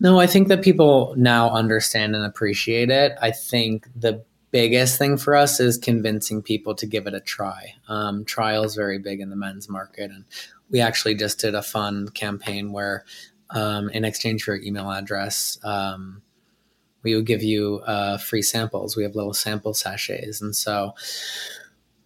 No, 0.00 0.18
I 0.18 0.26
think 0.26 0.48
that 0.48 0.62
people 0.62 1.14
now 1.16 1.50
understand 1.50 2.16
and 2.16 2.24
appreciate 2.24 2.90
it. 2.90 3.12
I 3.20 3.30
think 3.30 3.88
the 3.94 4.24
biggest 4.50 4.98
thing 4.98 5.16
for 5.16 5.34
us 5.34 5.60
is 5.60 5.78
convincing 5.78 6.42
people 6.42 6.74
to 6.74 6.86
give 6.86 7.06
it 7.06 7.14
a 7.14 7.20
try. 7.20 7.74
Um, 7.88 8.24
trial 8.24 8.64
is 8.64 8.74
very 8.74 8.98
big 8.98 9.20
in 9.20 9.30
the 9.30 9.36
men's 9.36 9.68
market, 9.68 10.10
and 10.10 10.24
we 10.70 10.80
actually 10.80 11.14
just 11.14 11.38
did 11.38 11.54
a 11.54 11.62
fun 11.62 12.08
campaign 12.08 12.72
where 12.72 13.04
um, 13.52 13.88
in 13.90 14.04
exchange 14.04 14.42
for 14.42 14.54
your 14.54 14.64
email 14.64 14.90
address, 14.90 15.58
um, 15.64 16.22
we 17.02 17.14
will 17.14 17.22
give 17.22 17.42
you 17.42 17.80
uh, 17.86 18.18
free 18.18 18.42
samples. 18.42 18.96
We 18.96 19.02
have 19.02 19.14
little 19.14 19.34
sample 19.34 19.74
sachets, 19.74 20.40
and 20.40 20.54
so 20.54 20.94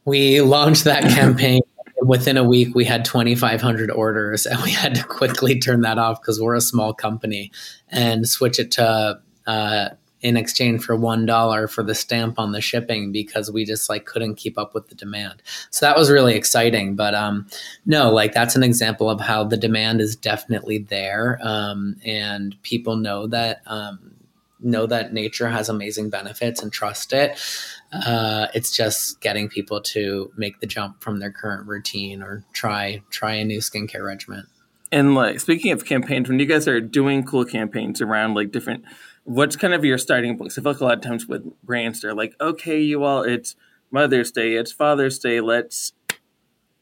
we 0.05 0.41
launched 0.41 0.85
that 0.85 1.03
campaign. 1.15 1.62
Within 2.03 2.37
a 2.37 2.45
week 2.45 2.75
we 2.75 2.85
had 2.85 3.05
2500 3.07 3.91
orders 3.91 4.45
and 4.45 4.62
we 4.62 4.71
had 4.71 4.95
to 4.97 5.05
quickly 5.09 5.59
turn 5.59 5.81
that 5.81 5.99
off 5.99 6.21
because 6.21 6.41
we're 6.41 6.55
a 6.55 6.61
small 6.61 6.93
company 6.93 7.50
and 7.88 8.29
switch 8.29 8.59
it 8.59 8.71
to 8.73 9.19
uh, 9.47 9.88
in 10.23 10.37
exchange 10.37 10.83
for 10.83 10.97
one 10.97 11.27
dollar 11.27 11.69
for 11.69 11.83
the 11.83 11.95
stamp 11.95 12.39
on 12.39 12.53
the 12.53 12.61
shipping 12.61 13.13
because 13.13 13.51
we 13.51 13.65
just 13.65 13.89
like 13.89 14.07
couldn't 14.07 14.37
keep 14.37 14.59
up 14.59 14.75
with 14.75 14.89
the 14.89 14.95
demand 14.95 15.43
so 15.71 15.85
that 15.85 15.97
was 15.97 16.11
really 16.11 16.35
exciting 16.35 16.97
but 16.97 17.15
um 17.15 17.47
no 17.85 18.11
like 18.11 18.33
that's 18.33 18.57
an 18.57 18.63
example 18.63 19.11
of 19.11 19.21
how 19.21 19.45
the 19.45 19.57
demand 19.57 20.01
is 20.01 20.17
definitely 20.17 20.79
there 20.79 21.39
um 21.43 21.97
and 22.05 22.61
people 22.63 22.97
know 22.97 23.27
that 23.27 23.63
um 23.67 24.13
know 24.61 24.87
that 24.87 25.13
nature 25.13 25.49
has 25.49 25.69
amazing 25.69 26.09
benefits 26.09 26.63
and 26.63 26.73
trust 26.73 27.13
it 27.13 27.39
uh, 27.93 28.49
it's 28.55 28.75
just 28.75 29.21
getting 29.21 29.49
people 29.49 29.81
to 29.81 30.31
make 30.37 30.61
the 30.61 30.67
jump 30.67 31.03
from 31.03 31.19
their 31.19 31.31
current 31.31 31.67
routine 31.67 32.23
or 32.23 32.45
try 32.53 33.03
try 33.11 33.35
a 33.35 33.45
new 33.45 33.59
skincare 33.59 34.05
regimen. 34.05 34.47
And 34.93 35.15
like 35.15 35.41
speaking 35.41 35.73
of 35.73 35.85
campaigns, 35.85 36.29
when 36.29 36.39
you 36.39 36.47
guys 36.47 36.69
are 36.69 36.81
doing 36.81 37.25
cool 37.25 37.45
campaigns 37.45 38.01
around 38.01 38.35
like 38.35 38.53
different, 38.53 38.85
what's 39.26 39.56
kind 39.56 39.75
of 39.75 39.85
your 39.85 39.99
starting 39.99 40.38
points? 40.38 40.56
I 40.56 40.62
feel 40.62 40.73
like 40.73 40.80
a 40.80 40.85
lot 40.85 40.95
of 40.95 41.02
times 41.02 41.26
with 41.26 41.45
brands, 41.62 42.00
they're 42.00 42.14
like, 42.14 42.35
okay, 42.40 42.80
you 42.80 43.04
all, 43.04 43.23
it's 43.23 43.56
Mother's 43.90 44.30
Day, 44.30 44.54
it's 44.54 44.73
Father's 44.73 45.18
Day, 45.18 45.40
let's 45.40 45.92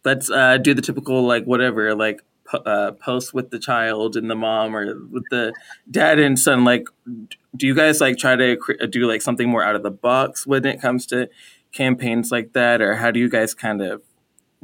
let's 0.04 0.30
uh, 0.30 0.58
do 0.58 0.74
the 0.74 0.82
typical 0.82 1.22
like 1.22 1.44
whatever 1.44 1.94
like 1.94 2.20
uh, 2.52 2.92
post 2.92 3.32
with 3.32 3.50
the 3.50 3.58
child 3.58 4.16
and 4.16 4.30
the 4.30 4.34
mom 4.34 4.76
or 4.76 5.00
with 5.10 5.24
the 5.30 5.52
dad 5.90 6.18
and 6.18 6.38
son 6.38 6.62
like 6.62 6.86
do 7.56 7.66
you 7.66 7.74
guys 7.74 8.02
like 8.02 8.18
try 8.18 8.36
to 8.36 8.56
do 8.90 9.08
like 9.08 9.22
something 9.22 9.48
more 9.48 9.64
out 9.64 9.74
of 9.74 9.82
the 9.82 9.90
box 9.90 10.46
when 10.46 10.64
it 10.66 10.80
comes 10.80 11.06
to 11.06 11.28
campaigns 11.72 12.30
like 12.30 12.52
that 12.52 12.82
or 12.82 12.96
how 12.96 13.10
do 13.10 13.18
you 13.18 13.30
guys 13.30 13.54
kind 13.54 13.80
of 13.80 14.02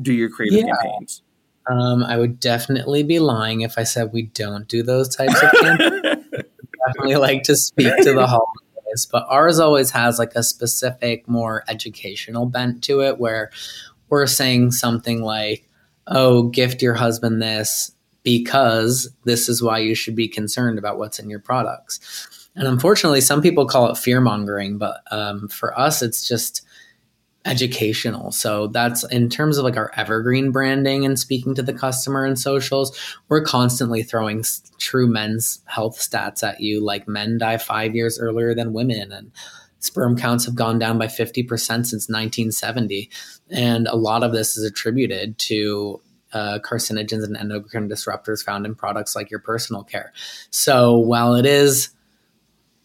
do 0.01 0.13
your 0.13 0.29
creative 0.29 0.59
yeah. 0.59 0.75
campaigns 0.75 1.23
um, 1.71 2.05
i 2.05 2.19
would 2.19 2.39
definitely 2.39 3.03
be 3.03 3.19
lying 3.19 3.63
if 3.63 3.79
i 3.79 3.83
said 3.83 4.13
we 4.13 4.23
don't 4.23 4.69
do 4.69 4.83
those 4.83 5.17
types 5.17 5.43
of 5.43 5.51
campaigns 5.53 6.20
definitely 6.93 7.17
like 7.17 7.43
to 7.43 7.57
speak 7.57 7.95
to 7.99 8.13
the 8.13 8.27
holidays 8.27 9.07
but 9.11 9.25
ours 9.29 9.59
always 9.59 9.91
has 9.91 10.19
like 10.19 10.33
a 10.35 10.43
specific 10.43 11.29
more 11.29 11.65
educational 11.69 12.47
bent 12.47 12.83
to 12.83 13.01
it 13.03 13.19
where 13.19 13.51
we're 14.09 14.27
saying 14.27 14.73
something 14.73 15.23
like 15.23 15.71
oh, 16.11 16.45
gift 16.45 16.83
your 16.83 16.95
husband 16.95 17.41
this 17.41 17.93
because 18.23 19.09
this 19.25 19.49
is 19.49 19.63
why 19.63 19.79
you 19.79 19.95
should 19.95 20.15
be 20.15 20.29
concerned 20.29 20.79
about 20.79 20.99
what's 20.99 21.19
in 21.19 21.31
your 21.31 21.39
products. 21.39 22.49
And 22.57 22.67
unfortunately, 22.67 23.21
some 23.21 23.41
people 23.41 23.65
call 23.65 23.91
it 23.91 23.97
fear 23.97 24.21
mongering, 24.21 24.77
but 24.77 25.01
um, 25.11 25.49
for 25.49 25.79
us, 25.79 26.03
it's 26.03 26.27
just 26.29 26.67
educational. 27.45 28.33
So 28.33 28.67
that's 28.67 29.03
in 29.05 29.31
terms 29.31 29.57
of 29.57 29.65
like 29.65 29.77
our 29.77 29.91
evergreen 29.97 30.51
branding 30.53 31.07
and 31.07 31.19
speaking 31.19 31.55
to 31.55 31.63
the 31.63 31.73
customer 31.73 32.25
and 32.25 32.39
socials, 32.39 32.99
we're 33.29 33.43
constantly 33.43 34.03
throwing 34.03 34.45
true 34.79 35.07
men's 35.07 35.61
health 35.65 35.99
stats 35.99 36.43
at 36.43 36.61
you, 36.61 36.85
like 36.85 37.09
men 37.09 37.39
die 37.39 37.57
five 37.57 37.95
years 37.95 38.19
earlier 38.19 38.55
than 38.55 38.73
women 38.73 39.11
and 39.13 39.33
sperm 39.79 40.17
counts 40.17 40.45
have 40.45 40.55
gone 40.55 40.79
down 40.79 40.99
by 40.99 41.07
50% 41.07 41.49
since 41.49 41.93
1970. 41.93 43.11
And 43.51 43.89
a 43.89 43.97
lot 43.97 44.23
of 44.23 44.33
this 44.33 44.57
is 44.59 44.65
attributed 44.65 45.39
to 45.39 46.01
uh, 46.33 46.59
carcinogens 46.63 47.25
and 47.25 47.37
endocrine 47.37 47.89
disruptors 47.89 48.45
found 48.45 48.67
in 48.67 48.75
products 48.75 49.17
like 49.17 49.31
your 49.31 49.41
personal 49.41 49.83
care. 49.83 50.13
So 50.51 50.99
while 50.99 51.35
it 51.35 51.47
is 51.47 51.89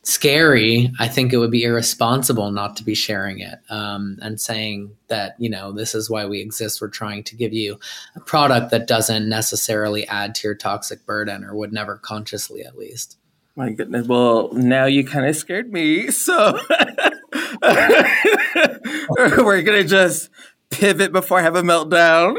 scary, 0.05 0.91
I 0.99 1.07
think 1.07 1.33
it 1.33 1.37
would 1.37 1.51
be 1.51 1.63
irresponsible 1.63 2.51
not 2.51 2.77
to 2.77 2.83
be 2.83 2.93
sharing 2.93 3.39
it 3.39 3.59
um, 3.69 4.17
and 4.21 4.39
saying 4.39 4.95
that, 5.07 5.35
you 5.39 5.49
know, 5.49 5.71
this 5.71 5.95
is 5.95 6.09
why 6.09 6.25
we 6.25 6.39
exist. 6.39 6.79
We're 6.79 6.89
trying 6.89 7.23
to 7.23 7.35
give 7.35 7.53
you 7.53 7.79
a 8.15 8.19
product 8.19 8.69
that 8.71 8.87
doesn't 8.87 9.27
necessarily 9.27 10.07
add 10.07 10.35
to 10.35 10.47
your 10.47 10.55
toxic 10.55 11.05
burden 11.05 11.43
or 11.43 11.55
would 11.55 11.73
never 11.73 11.97
consciously, 11.97 12.63
at 12.63 12.77
least. 12.77 13.17
My 13.55 13.71
goodness. 13.71 14.07
Well, 14.07 14.53
now 14.53 14.85
you 14.85 15.03
kind 15.05 15.25
of 15.25 15.35
scared 15.35 15.73
me. 15.73 16.11
So 16.11 16.59
we're 19.09 19.61
going 19.63 19.81
to 19.81 19.85
just 19.85 20.29
pivot 20.69 21.11
before 21.11 21.39
I 21.39 21.41
have 21.41 21.55
a 21.55 21.63
meltdown. 21.63 22.37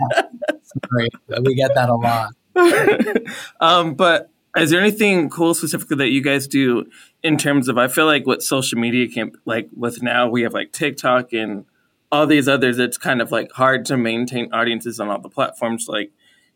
Great. 0.88 1.12
We 1.42 1.54
get 1.54 1.74
that 1.74 1.88
a 1.88 1.94
lot. 1.94 2.34
um, 3.60 3.94
but 3.94 4.30
is 4.56 4.70
there 4.70 4.80
anything 4.80 5.30
cool 5.30 5.54
specifically 5.54 5.96
that 5.96 6.10
you 6.10 6.22
guys 6.22 6.46
do 6.46 6.86
in 7.22 7.36
terms 7.36 7.68
of, 7.68 7.78
I 7.78 7.88
feel 7.88 8.06
like 8.06 8.26
what 8.26 8.42
social 8.42 8.78
media 8.78 9.08
can, 9.08 9.32
like 9.44 9.68
with 9.74 10.02
now 10.02 10.28
we 10.28 10.42
have 10.42 10.54
like 10.54 10.72
TikTok 10.72 11.32
and 11.32 11.64
all 12.12 12.26
these 12.26 12.46
others, 12.48 12.78
it's 12.78 12.96
kind 12.96 13.20
of 13.20 13.32
like 13.32 13.50
hard 13.52 13.84
to 13.86 13.96
maintain 13.96 14.52
audiences 14.52 15.00
on 15.00 15.08
all 15.08 15.18
the 15.18 15.28
platforms. 15.28 15.88
Like, 15.88 16.12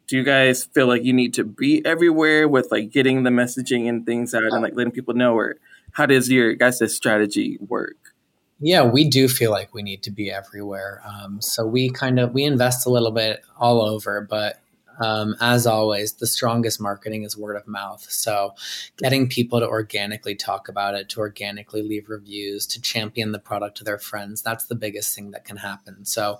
do 0.08 0.16
you 0.16 0.24
guys 0.24 0.64
feel 0.64 0.86
like 0.86 1.04
you 1.04 1.12
need 1.12 1.34
to 1.34 1.44
be 1.44 1.84
everywhere 1.84 2.48
with 2.48 2.68
like 2.70 2.90
getting 2.90 3.22
the 3.22 3.30
messaging 3.30 3.88
and 3.88 4.06
things 4.06 4.34
out 4.34 4.42
and 4.42 4.62
like 4.62 4.74
letting 4.74 4.92
people 4.92 5.14
know 5.14 5.36
or 5.36 5.56
how 5.92 6.06
does 6.06 6.30
your 6.30 6.54
guys' 6.54 6.94
strategy 6.94 7.58
work 7.60 8.14
yeah 8.58 8.82
we 8.82 9.08
do 9.08 9.28
feel 9.28 9.50
like 9.50 9.72
we 9.72 9.82
need 9.82 10.02
to 10.02 10.10
be 10.10 10.30
everywhere 10.30 11.02
um, 11.06 11.40
so 11.40 11.66
we 11.66 11.90
kind 11.90 12.18
of 12.18 12.32
we 12.32 12.42
invest 12.42 12.86
a 12.86 12.90
little 12.90 13.10
bit 13.10 13.42
all 13.58 13.82
over 13.82 14.20
but 14.20 14.60
um, 14.98 15.36
as 15.40 15.66
always, 15.66 16.14
the 16.14 16.26
strongest 16.26 16.80
marketing 16.80 17.22
is 17.22 17.36
word 17.36 17.56
of 17.56 17.66
mouth. 17.66 18.06
So, 18.10 18.54
getting 18.96 19.28
people 19.28 19.60
to 19.60 19.66
organically 19.66 20.34
talk 20.34 20.68
about 20.68 20.94
it, 20.94 21.08
to 21.10 21.20
organically 21.20 21.82
leave 21.82 22.08
reviews, 22.08 22.66
to 22.68 22.80
champion 22.80 23.32
the 23.32 23.38
product 23.38 23.76
to 23.78 23.84
their 23.84 23.98
friends, 23.98 24.42
that's 24.42 24.66
the 24.66 24.74
biggest 24.74 25.14
thing 25.14 25.30
that 25.32 25.44
can 25.44 25.56
happen. 25.56 26.04
So, 26.04 26.38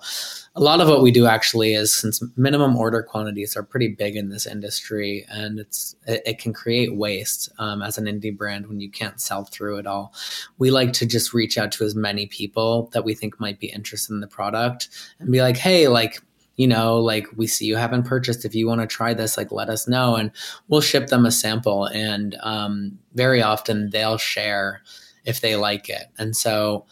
a 0.55 0.61
lot 0.61 0.81
of 0.81 0.87
what 0.87 1.01
we 1.01 1.11
do 1.11 1.25
actually 1.25 1.73
is 1.73 1.93
since 1.93 2.21
minimum 2.37 2.75
order 2.75 3.03
quantities 3.03 3.55
are 3.55 3.63
pretty 3.63 3.89
big 3.89 4.15
in 4.15 4.29
this 4.29 4.45
industry 4.45 5.25
and 5.29 5.59
it's 5.59 5.95
it, 6.05 6.21
it 6.25 6.39
can 6.39 6.53
create 6.53 6.95
waste 6.95 7.49
um, 7.59 7.81
as 7.81 7.97
an 7.97 8.05
indie 8.05 8.35
brand 8.35 8.67
when 8.67 8.79
you 8.79 8.89
can't 8.89 9.21
sell 9.21 9.45
through 9.45 9.77
it 9.77 9.87
all. 9.87 10.13
We 10.57 10.71
like 10.71 10.93
to 10.93 11.05
just 11.05 11.33
reach 11.33 11.57
out 11.57 11.71
to 11.73 11.85
as 11.85 11.95
many 11.95 12.27
people 12.27 12.89
that 12.93 13.03
we 13.03 13.13
think 13.13 13.39
might 13.39 13.59
be 13.59 13.67
interested 13.67 14.13
in 14.13 14.19
the 14.19 14.27
product 14.27 14.89
and 15.19 15.31
be 15.31 15.41
like, 15.41 15.57
hey, 15.57 15.87
like, 15.87 16.21
you 16.59 16.67
know, 16.67 16.97
like 16.97 17.25
we 17.37 17.47
see 17.47 17.67
you 17.67 17.77
haven't 17.77 18.03
purchased. 18.03 18.43
If 18.43 18.53
you 18.53 18.67
want 18.67 18.81
to 18.81 18.85
try 18.87 19.13
this, 19.13 19.37
like 19.37 19.49
let 19.49 19.69
us 19.69 19.87
know 19.87 20.17
and 20.17 20.29
we'll 20.67 20.81
ship 20.81 21.07
them 21.07 21.25
a 21.25 21.31
sample. 21.31 21.85
And 21.85 22.35
um, 22.41 22.99
very 23.13 23.41
often 23.41 23.91
they'll 23.91 24.17
share 24.17 24.81
if 25.23 25.39
they 25.39 25.55
like 25.55 25.87
it. 25.87 26.07
And 26.17 26.35
so 26.35 26.85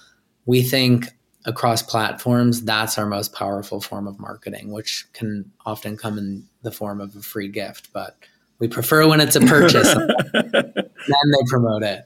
we 0.46 0.64
think 0.64 1.08
across 1.44 1.82
platforms, 1.82 2.64
that's 2.64 2.98
our 2.98 3.06
most 3.06 3.34
powerful 3.34 3.82
form 3.82 4.08
of 4.08 4.22
marketing, 4.22 4.72
which 4.72 5.06
can 5.12 5.52
often 5.66 5.98
come 5.98 6.18
in 6.18 6.48
the 6.62 6.72
form 6.72 7.02
of 7.02 7.14
a 7.18 7.22
free 7.22 7.50
gift. 7.50 7.90
But 7.92 8.16
we 8.60 8.70
prefer 8.70 9.06
when 9.06 9.20
it's 9.20 9.36
a 9.36 9.42
purchase. 9.42 9.94
then 10.34 10.54
they 10.74 11.46
promote 11.48 11.84
it. 11.84 12.06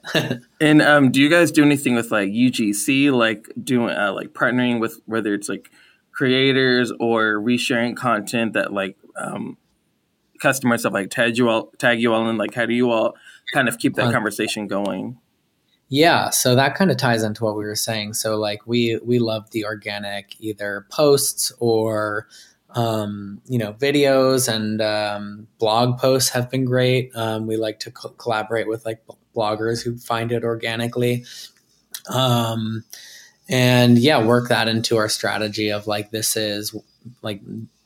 and 0.60 0.82
um, 0.82 1.12
do 1.12 1.22
you 1.22 1.30
guys 1.30 1.52
do 1.52 1.62
anything 1.62 1.94
with 1.94 2.10
like 2.10 2.30
UGC, 2.30 3.16
like 3.16 3.48
doing 3.64 3.92
uh, 3.92 4.14
like 4.14 4.30
partnering 4.30 4.80
with 4.80 5.00
whether 5.06 5.36
it's 5.36 5.48
like 5.48 5.70
creators 6.12 6.92
or 7.00 7.40
resharing 7.40 7.96
content 7.96 8.54
that 8.54 8.74
like 8.74 8.98
um, 9.16 9.58
customers 10.40 10.84
have 10.84 10.94
like 10.94 11.10
tag 11.10 11.38
you 11.38 11.50
all 11.50 11.72
tag 11.78 12.02
you 12.02 12.14
all 12.14 12.28
and 12.28 12.38
like 12.38 12.54
how 12.54 12.66
do 12.66 12.74
you 12.74 12.90
all 12.90 13.16
kind 13.54 13.68
of 13.68 13.78
keep 13.78 13.96
that 13.96 14.08
uh, 14.08 14.12
conversation 14.12 14.68
going? 14.68 15.18
Yeah 15.88 16.30
so 16.30 16.56
that 16.56 16.76
kind 16.76 16.92
of 16.92 16.98
ties 16.98 17.24
into 17.24 17.44
what 17.44 17.56
we 17.56 17.64
were 17.64 17.76
saying. 17.76 18.14
So 18.14 18.38
like 18.38 18.66
we 18.66 19.00
we 19.04 19.20
love 19.20 19.52
the 19.52 19.66
organic 19.66 20.36
either 20.40 20.86
posts 20.90 21.52
or 21.60 22.28
um, 22.76 23.42
you 23.48 23.58
know 23.58 23.74
videos 23.74 24.52
and 24.52 24.82
um, 24.82 25.48
blog 25.60 26.00
posts 26.00 26.30
have 26.30 26.50
been 26.50 26.66
great. 26.66 27.12
Um, 27.16 27.48
we 27.48 27.58
like 27.58 27.80
to 27.82 27.92
co- 27.92 28.10
collaborate 28.10 28.68
with 28.68 28.86
like 28.86 29.04
bloggers 29.36 29.84
who 29.84 29.98
find 29.98 30.32
it 30.32 30.44
organically. 30.44 31.26
Um, 32.10 32.84
and 33.52 34.00
yeah 34.00 34.26
work 34.26 34.48
that 34.50 34.68
into 34.68 34.98
our 34.98 35.10
strategy 35.10 35.70
of 35.70 35.86
like 35.86 36.10
this 36.10 36.36
is 36.36 36.74
like 37.22 37.42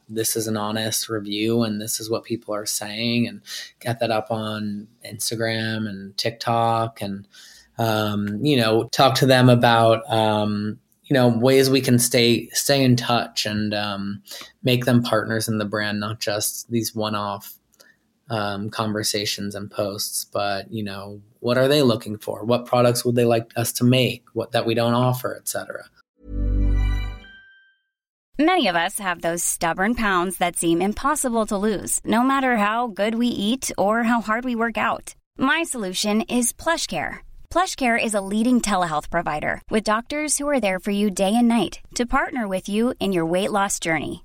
this 0.07 0.35
is 0.35 0.47
an 0.47 0.55
honest 0.55 1.09
review 1.09 1.63
and 1.63 1.81
this 1.81 1.99
is 1.99 2.09
what 2.09 2.23
people 2.23 2.53
are 2.53 2.67
saying 2.67 3.27
and 3.27 3.41
get 3.79 3.99
that 3.99 4.11
up 4.11 4.27
on 4.29 4.87
instagram 5.03 5.89
and 5.89 6.15
tiktok 6.15 7.01
and 7.01 7.27
um, 7.77 8.39
you 8.45 8.55
know 8.55 8.85
talk 8.85 9.15
to 9.15 9.25
them 9.25 9.49
about 9.49 10.09
um, 10.09 10.79
you 11.03 11.13
know 11.13 11.27
ways 11.27 11.69
we 11.69 11.81
can 11.81 11.99
stay 11.99 12.47
stay 12.49 12.83
in 12.83 12.95
touch 12.95 13.45
and 13.45 13.73
um, 13.73 14.21
make 14.63 14.85
them 14.85 15.03
partners 15.03 15.47
in 15.49 15.57
the 15.57 15.65
brand 15.65 15.99
not 15.99 16.19
just 16.19 16.69
these 16.71 16.95
one-off 16.95 17.54
um, 18.29 18.69
conversations 18.69 19.55
and 19.55 19.69
posts 19.69 20.25
but 20.25 20.71
you 20.71 20.83
know 20.83 21.21
what 21.39 21.57
are 21.57 21.67
they 21.67 21.83
looking 21.83 22.17
for? 22.17 22.43
What 22.43 22.65
products 22.65 23.05
would 23.05 23.15
they 23.15 23.25
like 23.25 23.51
us 23.55 23.71
to 23.73 23.83
make? 23.83 24.23
What 24.33 24.51
that 24.53 24.65
we 24.65 24.73
don't 24.73 24.93
offer 24.93 25.35
etc 25.35 25.85
many 28.37 28.67
of 28.67 28.75
us 28.75 28.99
have 28.99 29.21
those 29.21 29.43
stubborn 29.43 29.95
pounds 29.95 30.37
that 30.37 30.57
seem 30.57 30.81
impossible 30.81 31.45
to 31.45 31.57
lose 31.57 32.01
no 32.03 32.21
matter 32.21 32.57
how 32.57 32.87
good 32.87 33.15
we 33.15 33.27
eat 33.27 33.71
or 33.77 34.03
how 34.03 34.19
hard 34.19 34.43
we 34.43 34.55
work 34.55 34.77
out. 34.77 35.15
My 35.37 35.63
solution 35.63 36.21
is 36.21 36.51
plush 36.51 36.85
care 36.87 37.25
plushcare 37.55 37.97
is 37.97 38.13
a 38.13 38.19
leading 38.19 38.59
telehealth 38.59 39.09
provider 39.09 39.61
with 39.69 39.81
doctors 39.81 40.37
who 40.37 40.45
are 40.49 40.59
there 40.59 40.77
for 40.77 40.91
you 40.91 41.09
day 41.09 41.33
and 41.33 41.47
night 41.47 41.79
to 41.93 42.05
partner 42.05 42.49
with 42.49 42.67
you 42.67 42.93
in 42.99 43.13
your 43.13 43.25
weight 43.25 43.49
loss 43.49 43.79
journey 43.79 44.24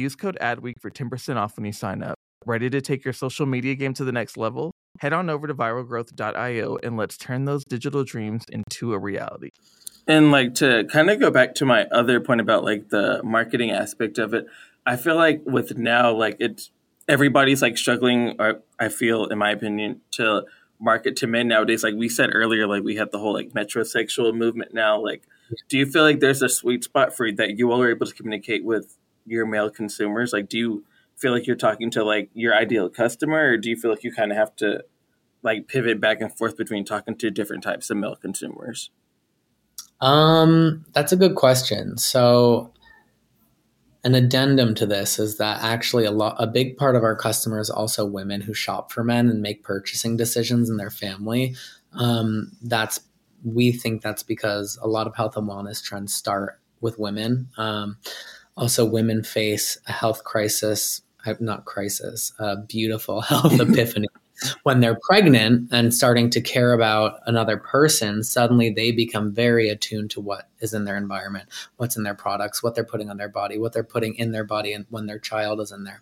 Use 0.00 0.16
code 0.16 0.38
ADWEEK 0.40 0.80
for 0.80 0.90
10% 0.90 1.36
off 1.36 1.56
when 1.56 1.66
you 1.66 1.72
sign 1.72 2.02
up. 2.02 2.14
Ready 2.46 2.70
to 2.70 2.80
take 2.80 3.04
your 3.04 3.12
social 3.12 3.44
media 3.44 3.74
game 3.74 3.92
to 3.94 4.04
the 4.04 4.12
next 4.12 4.38
level? 4.38 4.72
Head 4.98 5.12
on 5.12 5.28
over 5.28 5.46
to 5.46 5.54
viralgrowth.io 5.54 6.78
and 6.82 6.96
let's 6.96 7.18
turn 7.18 7.44
those 7.44 7.64
digital 7.64 8.02
dreams 8.02 8.44
into 8.50 8.94
a 8.94 8.98
reality. 8.98 9.50
And 10.06 10.32
like 10.32 10.54
to 10.56 10.84
kind 10.90 11.10
of 11.10 11.20
go 11.20 11.30
back 11.30 11.54
to 11.56 11.66
my 11.66 11.84
other 11.92 12.18
point 12.18 12.40
about 12.40 12.64
like 12.64 12.88
the 12.88 13.22
marketing 13.22 13.70
aspect 13.70 14.18
of 14.18 14.32
it, 14.32 14.46
I 14.86 14.96
feel 14.96 15.16
like 15.16 15.42
with 15.44 15.76
now, 15.76 16.12
like 16.12 16.36
it's 16.40 16.70
everybody's 17.06 17.60
like 17.60 17.76
struggling, 17.76 18.36
or 18.38 18.62
I 18.78 18.88
feel, 18.88 19.26
in 19.26 19.36
my 19.36 19.50
opinion, 19.50 20.00
to 20.12 20.46
market 20.80 21.16
to 21.16 21.26
men 21.26 21.46
nowadays. 21.46 21.84
Like 21.84 21.94
we 21.94 22.08
said 22.08 22.30
earlier, 22.32 22.66
like 22.66 22.82
we 22.82 22.96
have 22.96 23.10
the 23.10 23.18
whole 23.18 23.34
like 23.34 23.50
metrosexual 23.50 24.34
movement 24.34 24.72
now. 24.72 24.98
Like, 24.98 25.24
do 25.68 25.76
you 25.76 25.84
feel 25.84 26.02
like 26.02 26.20
there's 26.20 26.42
a 26.42 26.48
sweet 26.48 26.84
spot 26.84 27.14
for 27.14 27.30
that 27.32 27.58
you 27.58 27.70
all 27.70 27.82
are 27.82 27.90
able 27.90 28.06
to 28.06 28.14
communicate 28.14 28.64
with 28.64 28.96
your 29.30 29.46
male 29.46 29.70
consumers? 29.70 30.32
Like, 30.32 30.48
do 30.48 30.58
you 30.58 30.84
feel 31.16 31.32
like 31.32 31.46
you're 31.46 31.56
talking 31.56 31.90
to 31.92 32.04
like 32.04 32.30
your 32.34 32.54
ideal 32.54 32.88
customer, 32.88 33.50
or 33.50 33.56
do 33.56 33.70
you 33.70 33.76
feel 33.76 33.90
like 33.90 34.04
you 34.04 34.12
kind 34.12 34.32
of 34.32 34.38
have 34.38 34.56
to 34.56 34.84
like 35.42 35.68
pivot 35.68 36.00
back 36.00 36.20
and 36.20 36.36
forth 36.36 36.56
between 36.56 36.84
talking 36.84 37.16
to 37.16 37.30
different 37.30 37.62
types 37.62 37.90
of 37.90 37.96
male 37.96 38.16
consumers? 38.16 38.90
Um, 40.00 40.84
that's 40.92 41.12
a 41.12 41.16
good 41.16 41.34
question. 41.34 41.98
So, 41.98 42.72
an 44.02 44.14
addendum 44.14 44.74
to 44.76 44.86
this 44.86 45.18
is 45.18 45.36
that 45.36 45.62
actually 45.62 46.06
a 46.06 46.10
lot, 46.10 46.36
a 46.38 46.46
big 46.46 46.78
part 46.78 46.96
of 46.96 47.02
our 47.02 47.14
customers 47.14 47.68
also 47.68 48.06
women 48.06 48.40
who 48.40 48.54
shop 48.54 48.90
for 48.90 49.04
men 49.04 49.28
and 49.28 49.42
make 49.42 49.62
purchasing 49.62 50.16
decisions 50.16 50.70
in 50.70 50.78
their 50.78 50.90
family. 50.90 51.54
Um, 51.92 52.52
that's 52.62 53.00
we 53.44 53.72
think 53.72 54.02
that's 54.02 54.22
because 54.22 54.78
a 54.82 54.88
lot 54.88 55.06
of 55.06 55.16
health 55.16 55.36
and 55.36 55.48
wellness 55.48 55.82
trends 55.82 56.14
start 56.14 56.60
with 56.80 56.98
women. 56.98 57.48
Um, 57.56 57.98
also, 58.56 58.84
women 58.84 59.22
face 59.22 59.78
a 59.86 59.92
health 59.92 60.24
crisis, 60.24 61.02
uh, 61.26 61.34
not 61.40 61.64
crisis, 61.64 62.32
a 62.38 62.56
beautiful 62.56 63.20
health 63.32 63.58
epiphany 63.60 64.06
when 64.62 64.80
they're 64.80 64.98
pregnant 65.02 65.68
and 65.72 65.92
starting 65.92 66.30
to 66.30 66.40
care 66.40 66.72
about 66.72 67.20
another 67.26 67.56
person, 67.56 68.22
suddenly 68.22 68.70
they 68.70 68.92
become 68.92 69.32
very 69.32 69.68
attuned 69.68 70.10
to 70.10 70.20
what 70.20 70.48
is 70.60 70.74
in 70.74 70.84
their 70.84 70.96
environment, 70.96 71.48
what's 71.76 71.96
in 71.96 72.02
their 72.02 72.14
products, 72.14 72.62
what 72.62 72.74
they're 72.74 72.84
putting 72.84 73.10
on 73.10 73.16
their 73.16 73.28
body, 73.28 73.58
what 73.58 73.72
they're 73.72 73.84
putting 73.84 74.14
in 74.14 74.32
their 74.32 74.44
body, 74.44 74.72
and 74.72 74.86
when 74.90 75.06
their 75.06 75.18
child 75.18 75.60
is 75.60 75.72
in 75.72 75.84
there. 75.84 76.00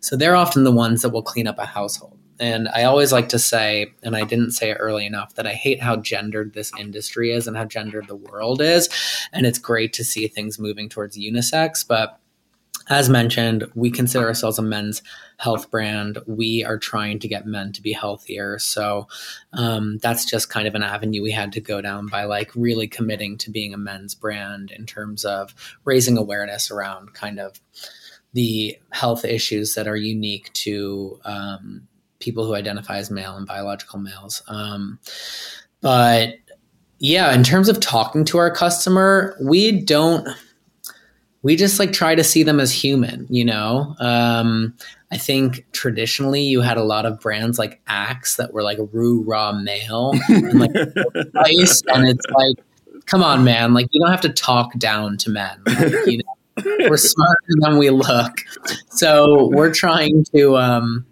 So 0.00 0.16
they're 0.16 0.36
often 0.36 0.64
the 0.64 0.72
ones 0.72 1.02
that 1.02 1.10
will 1.10 1.22
clean 1.22 1.46
up 1.46 1.58
a 1.58 1.66
household. 1.66 2.18
And 2.40 2.68
I 2.68 2.84
always 2.84 3.12
like 3.12 3.28
to 3.30 3.38
say, 3.38 3.92
and 4.02 4.16
I 4.16 4.24
didn't 4.24 4.52
say 4.52 4.70
it 4.70 4.78
early 4.80 5.06
enough, 5.06 5.34
that 5.34 5.46
I 5.46 5.52
hate 5.52 5.80
how 5.80 5.96
gendered 5.96 6.54
this 6.54 6.72
industry 6.78 7.32
is 7.32 7.46
and 7.46 7.56
how 7.56 7.66
gendered 7.66 8.08
the 8.08 8.16
world 8.16 8.60
is. 8.62 8.88
And 9.32 9.46
it's 9.46 9.58
great 9.58 9.92
to 9.94 10.04
see 10.04 10.26
things 10.26 10.58
moving 10.58 10.88
towards 10.88 11.18
unisex, 11.18 11.86
but 11.86 12.18
as 12.88 13.08
mentioned, 13.08 13.70
we 13.76 13.90
consider 13.90 14.26
ourselves 14.26 14.58
a 14.58 14.62
men's 14.62 15.00
health 15.36 15.70
brand. 15.70 16.18
We 16.26 16.64
are 16.64 16.76
trying 16.76 17.20
to 17.20 17.28
get 17.28 17.46
men 17.46 17.72
to 17.72 17.82
be 17.82 17.92
healthier. 17.92 18.58
So 18.58 19.06
um, 19.52 19.98
that's 19.98 20.24
just 20.24 20.50
kind 20.50 20.66
of 20.66 20.74
an 20.74 20.82
avenue 20.82 21.22
we 21.22 21.30
had 21.30 21.52
to 21.52 21.60
go 21.60 21.80
down 21.80 22.08
by 22.08 22.24
like 22.24 22.50
really 22.56 22.88
committing 22.88 23.38
to 23.38 23.50
being 23.50 23.72
a 23.72 23.78
men's 23.78 24.16
brand 24.16 24.72
in 24.72 24.86
terms 24.86 25.24
of 25.24 25.54
raising 25.84 26.18
awareness 26.18 26.70
around 26.70 27.14
kind 27.14 27.38
of 27.38 27.60
the 28.32 28.76
health 28.90 29.24
issues 29.24 29.74
that 29.74 29.86
are 29.86 29.96
unique 29.96 30.52
to 30.52 31.20
um, 31.24 31.86
people 32.20 32.44
who 32.44 32.54
identify 32.54 32.98
as 32.98 33.10
male 33.10 33.36
and 33.36 33.46
biological 33.46 33.98
males. 33.98 34.42
Um, 34.48 34.98
but 35.80 36.34
yeah, 36.98 37.34
in 37.34 37.42
terms 37.42 37.68
of 37.68 37.80
talking 37.80 38.24
to 38.26 38.38
our 38.38 38.50
customer, 38.50 39.36
we 39.42 39.80
don't 39.80 40.28
we 41.42 41.56
just 41.56 41.78
like 41.78 41.92
try 41.92 42.14
to 42.14 42.22
see 42.22 42.42
them 42.42 42.60
as 42.60 42.72
human, 42.72 43.26
you 43.30 43.44
know? 43.44 43.94
Um, 43.98 44.74
I 45.10 45.16
think 45.16 45.64
traditionally 45.72 46.42
you 46.42 46.60
had 46.60 46.76
a 46.76 46.84
lot 46.84 47.06
of 47.06 47.18
brands 47.18 47.58
like 47.58 47.80
Axe 47.86 48.36
that 48.36 48.52
were 48.52 48.62
like 48.62 48.78
roo 48.92 49.22
raw 49.22 49.52
male 49.52 50.12
and 50.28 50.60
like 50.60 50.74
and 50.74 52.08
it's 52.08 52.26
like, 52.32 52.56
come 53.06 53.22
on, 53.22 53.42
man, 53.42 53.74
like 53.74 53.88
you 53.90 54.00
don't 54.00 54.10
have 54.10 54.20
to 54.20 54.28
talk 54.28 54.78
down 54.78 55.16
to 55.18 55.30
men. 55.30 55.62
Like, 55.66 56.06
you 56.06 56.18
know, 56.18 56.62
we're 56.90 56.96
smarter 56.96 57.54
than 57.60 57.78
we 57.78 57.90
look. 57.90 58.40
So 58.90 59.48
we're 59.52 59.72
trying 59.72 60.24
to 60.34 60.58
um, 60.58 61.06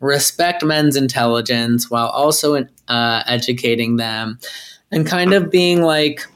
respect 0.00 0.64
men's 0.64 0.96
intelligence 0.96 1.90
while 1.90 2.08
also 2.08 2.66
uh, 2.88 3.22
educating 3.26 3.96
them 3.96 4.38
and 4.90 5.06
kind 5.06 5.32
of 5.32 5.50
being 5.50 5.82
like 5.82 6.26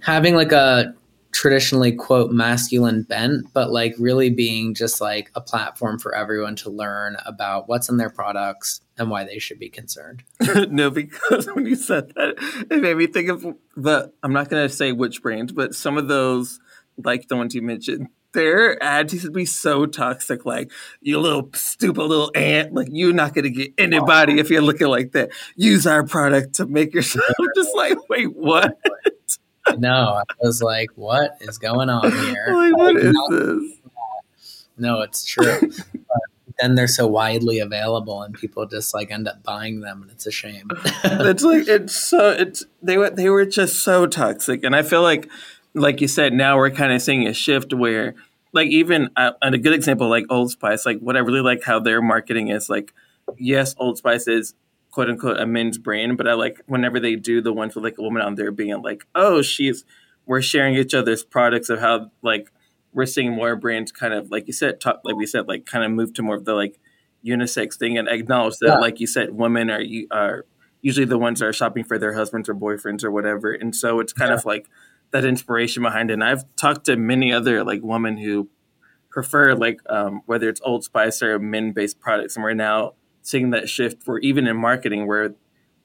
having 0.00 0.34
like 0.34 0.52
a 0.52 0.94
traditionally 1.30 1.92
quote 1.92 2.30
masculine 2.30 3.02
bent 3.04 3.50
but 3.54 3.70
like 3.70 3.94
really 3.98 4.28
being 4.28 4.74
just 4.74 5.00
like 5.00 5.30
a 5.34 5.40
platform 5.40 5.98
for 5.98 6.14
everyone 6.14 6.54
to 6.54 6.68
learn 6.68 7.16
about 7.24 7.68
what's 7.68 7.88
in 7.88 7.96
their 7.96 8.10
products 8.10 8.82
and 8.98 9.08
why 9.08 9.24
they 9.24 9.38
should 9.38 9.58
be 9.58 9.70
concerned. 9.70 10.22
No 10.68 10.90
because 10.90 11.46
when 11.54 11.64
you 11.64 11.74
said 11.74 12.12
that 12.16 12.34
it 12.70 12.82
made 12.82 12.96
me 12.96 13.06
think 13.06 13.30
of 13.30 13.46
the 13.76 14.12
i'm 14.22 14.32
not 14.32 14.50
going 14.50 14.68
to 14.68 14.74
say 14.74 14.92
which 14.92 15.22
brands 15.22 15.52
but 15.52 15.74
some 15.74 15.96
of 15.96 16.08
those 16.08 16.60
like 17.02 17.28
the 17.28 17.36
ones 17.36 17.54
you 17.54 17.62
mentioned 17.62 18.08
their 18.32 18.82
ads 18.82 19.12
used 19.12 19.26
to 19.26 19.30
be 19.30 19.44
so 19.44 19.86
toxic 19.86 20.46
like 20.46 20.70
you 21.00 21.18
little 21.18 21.50
stupid 21.54 22.02
little 22.02 22.30
ant 22.34 22.72
like 22.72 22.88
you're 22.90 23.12
not 23.12 23.34
going 23.34 23.44
to 23.44 23.50
get 23.50 23.72
anybody 23.76 24.38
if 24.38 24.48
you're 24.48 24.62
looking 24.62 24.86
like 24.86 25.12
that 25.12 25.30
use 25.56 25.86
our 25.86 26.04
product 26.04 26.54
to 26.54 26.66
make 26.66 26.94
yourself 26.94 27.24
just 27.56 27.76
like 27.76 27.96
wait 28.08 28.34
what 28.34 28.78
no, 29.78 30.22
I 30.28 30.34
was 30.40 30.62
like, 30.62 30.90
what 30.96 31.36
is 31.40 31.58
going 31.58 31.88
on 31.88 32.10
here? 32.10 32.46
Like, 32.52 32.76
what 32.76 32.96
is 32.96 33.16
this? 33.30 33.80
No, 34.78 35.00
it's 35.02 35.24
true. 35.24 35.60
but 35.94 36.20
then 36.60 36.74
they're 36.74 36.88
so 36.88 37.06
widely 37.06 37.60
available 37.60 38.22
and 38.22 38.34
people 38.34 38.66
just 38.66 38.94
like 38.94 39.10
end 39.10 39.28
up 39.28 39.42
buying 39.42 39.80
them 39.80 40.02
and 40.02 40.10
it's 40.10 40.26
a 40.26 40.30
shame. 40.30 40.68
it's 41.04 41.42
like 41.42 41.68
it's 41.68 41.94
so 41.94 42.30
it's 42.30 42.64
they 42.82 42.98
were 42.98 43.10
they 43.10 43.28
were 43.28 43.46
just 43.46 43.82
so 43.82 44.06
toxic 44.06 44.64
and 44.64 44.74
I 44.76 44.82
feel 44.82 45.02
like 45.02 45.28
like 45.74 46.00
you 46.00 46.08
said 46.08 46.32
now 46.32 46.56
we're 46.56 46.70
kind 46.70 46.92
of 46.92 47.00
seeing 47.00 47.26
a 47.26 47.32
shift 47.32 47.72
where 47.72 48.14
like 48.52 48.68
even 48.68 49.08
uh, 49.16 49.32
and 49.40 49.54
a 49.54 49.58
good 49.58 49.72
example 49.72 50.08
like 50.08 50.24
Old 50.30 50.50
Spice 50.50 50.84
like 50.84 50.98
what 51.00 51.16
I 51.16 51.20
really 51.20 51.40
like 51.40 51.62
how 51.64 51.80
their 51.80 52.02
marketing 52.02 52.48
is 52.48 52.68
like 52.68 52.92
yes 53.38 53.74
Old 53.78 53.98
Spice 53.98 54.28
is 54.28 54.54
quote 54.92 55.08
unquote 55.08 55.40
a 55.40 55.46
men's 55.46 55.78
brand, 55.78 56.16
but 56.16 56.28
I 56.28 56.34
like 56.34 56.60
whenever 56.66 57.00
they 57.00 57.16
do 57.16 57.40
the 57.40 57.52
ones 57.52 57.74
with 57.74 57.82
like 57.82 57.98
a 57.98 58.02
woman 58.02 58.22
on 58.22 58.36
there 58.36 58.52
being 58.52 58.80
like, 58.82 59.06
oh, 59.14 59.42
she's 59.42 59.84
we're 60.26 60.42
sharing 60.42 60.76
each 60.76 60.94
other's 60.94 61.24
products 61.24 61.68
of 61.68 61.80
how 61.80 62.12
like 62.22 62.52
we're 62.92 63.06
seeing 63.06 63.32
more 63.32 63.56
brands 63.56 63.90
kind 63.90 64.14
of 64.14 64.30
like 64.30 64.46
you 64.46 64.52
said, 64.52 64.80
talk, 64.80 65.00
like 65.02 65.16
we 65.16 65.26
said, 65.26 65.48
like 65.48 65.66
kind 65.66 65.84
of 65.84 65.90
move 65.90 66.12
to 66.14 66.22
more 66.22 66.36
of 66.36 66.44
the 66.44 66.54
like 66.54 66.78
unisex 67.26 67.76
thing 67.76 67.98
and 67.98 68.06
acknowledge 68.06 68.58
that, 68.58 68.66
yeah. 68.68 68.78
like 68.78 69.00
you 69.00 69.06
said, 69.06 69.32
women 69.32 69.70
are 69.70 69.82
are 70.10 70.44
usually 70.82 71.06
the 71.06 71.18
ones 71.18 71.40
that 71.40 71.46
are 71.46 71.52
shopping 71.52 71.84
for 71.84 71.98
their 71.98 72.12
husbands 72.14 72.48
or 72.48 72.54
boyfriends 72.54 73.02
or 73.02 73.10
whatever, 73.10 73.52
and 73.52 73.74
so 73.74 73.98
it's 73.98 74.12
kind 74.12 74.30
yeah. 74.30 74.36
of 74.36 74.44
like 74.44 74.68
that 75.12 75.24
inspiration 75.24 75.82
behind 75.82 76.10
it. 76.10 76.14
And 76.14 76.24
I've 76.24 76.44
talked 76.56 76.86
to 76.86 76.96
many 76.96 77.32
other 77.32 77.64
like 77.64 77.80
women 77.82 78.18
who 78.18 78.48
prefer 79.10 79.54
like 79.54 79.80
um, 79.88 80.22
whether 80.26 80.48
it's 80.48 80.60
Old 80.64 80.84
Spice 80.84 81.22
or 81.22 81.38
men 81.38 81.72
based 81.72 82.00
products, 82.00 82.36
and 82.36 82.42
we're 82.42 82.54
now 82.54 82.94
seeing 83.22 83.50
that 83.50 83.68
shift 83.68 84.02
for 84.02 84.18
even 84.18 84.46
in 84.46 84.56
marketing 84.56 85.06
where 85.06 85.34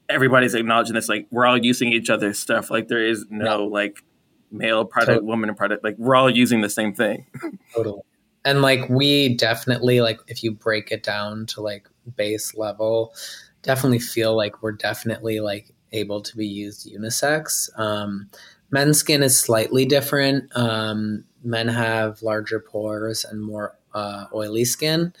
everybody's 0.08 0.54
acknowledging 0.54 0.94
this 0.94 1.08
like 1.08 1.26
we're 1.30 1.46
all 1.46 1.58
using 1.58 1.92
each 1.92 2.10
other's 2.10 2.38
stuff. 2.38 2.70
Like 2.70 2.88
there 2.88 3.04
is 3.04 3.26
no 3.30 3.64
like 3.64 4.02
male 4.50 4.84
product 4.84 5.08
totally. 5.08 5.26
woman 5.26 5.54
product. 5.54 5.84
Like 5.84 5.96
we're 5.98 6.16
all 6.16 6.30
using 6.30 6.60
the 6.62 6.70
same 6.70 6.94
thing. 6.94 7.26
Totally. 7.74 8.00
And 8.44 8.62
like 8.62 8.88
we 8.88 9.34
definitely 9.36 10.00
like 10.00 10.20
if 10.26 10.42
you 10.42 10.52
break 10.52 10.90
it 10.90 11.02
down 11.02 11.46
to 11.46 11.60
like 11.60 11.88
base 12.16 12.54
level 12.54 13.14
definitely 13.62 13.98
feel 13.98 14.34
like 14.34 14.62
we're 14.62 14.72
definitely 14.72 15.40
like 15.40 15.74
able 15.92 16.22
to 16.22 16.36
be 16.36 16.46
used 16.46 16.90
unisex. 16.90 17.68
Um 17.78 18.30
men's 18.70 18.98
skin 18.98 19.22
is 19.22 19.38
slightly 19.38 19.84
different 19.84 20.50
um 20.56 21.24
men 21.42 21.68
have 21.68 22.22
larger 22.22 22.60
pores 22.60 23.24
and 23.24 23.42
more 23.42 23.76
uh, 23.94 24.26
oily 24.34 24.64
skin 24.64 25.12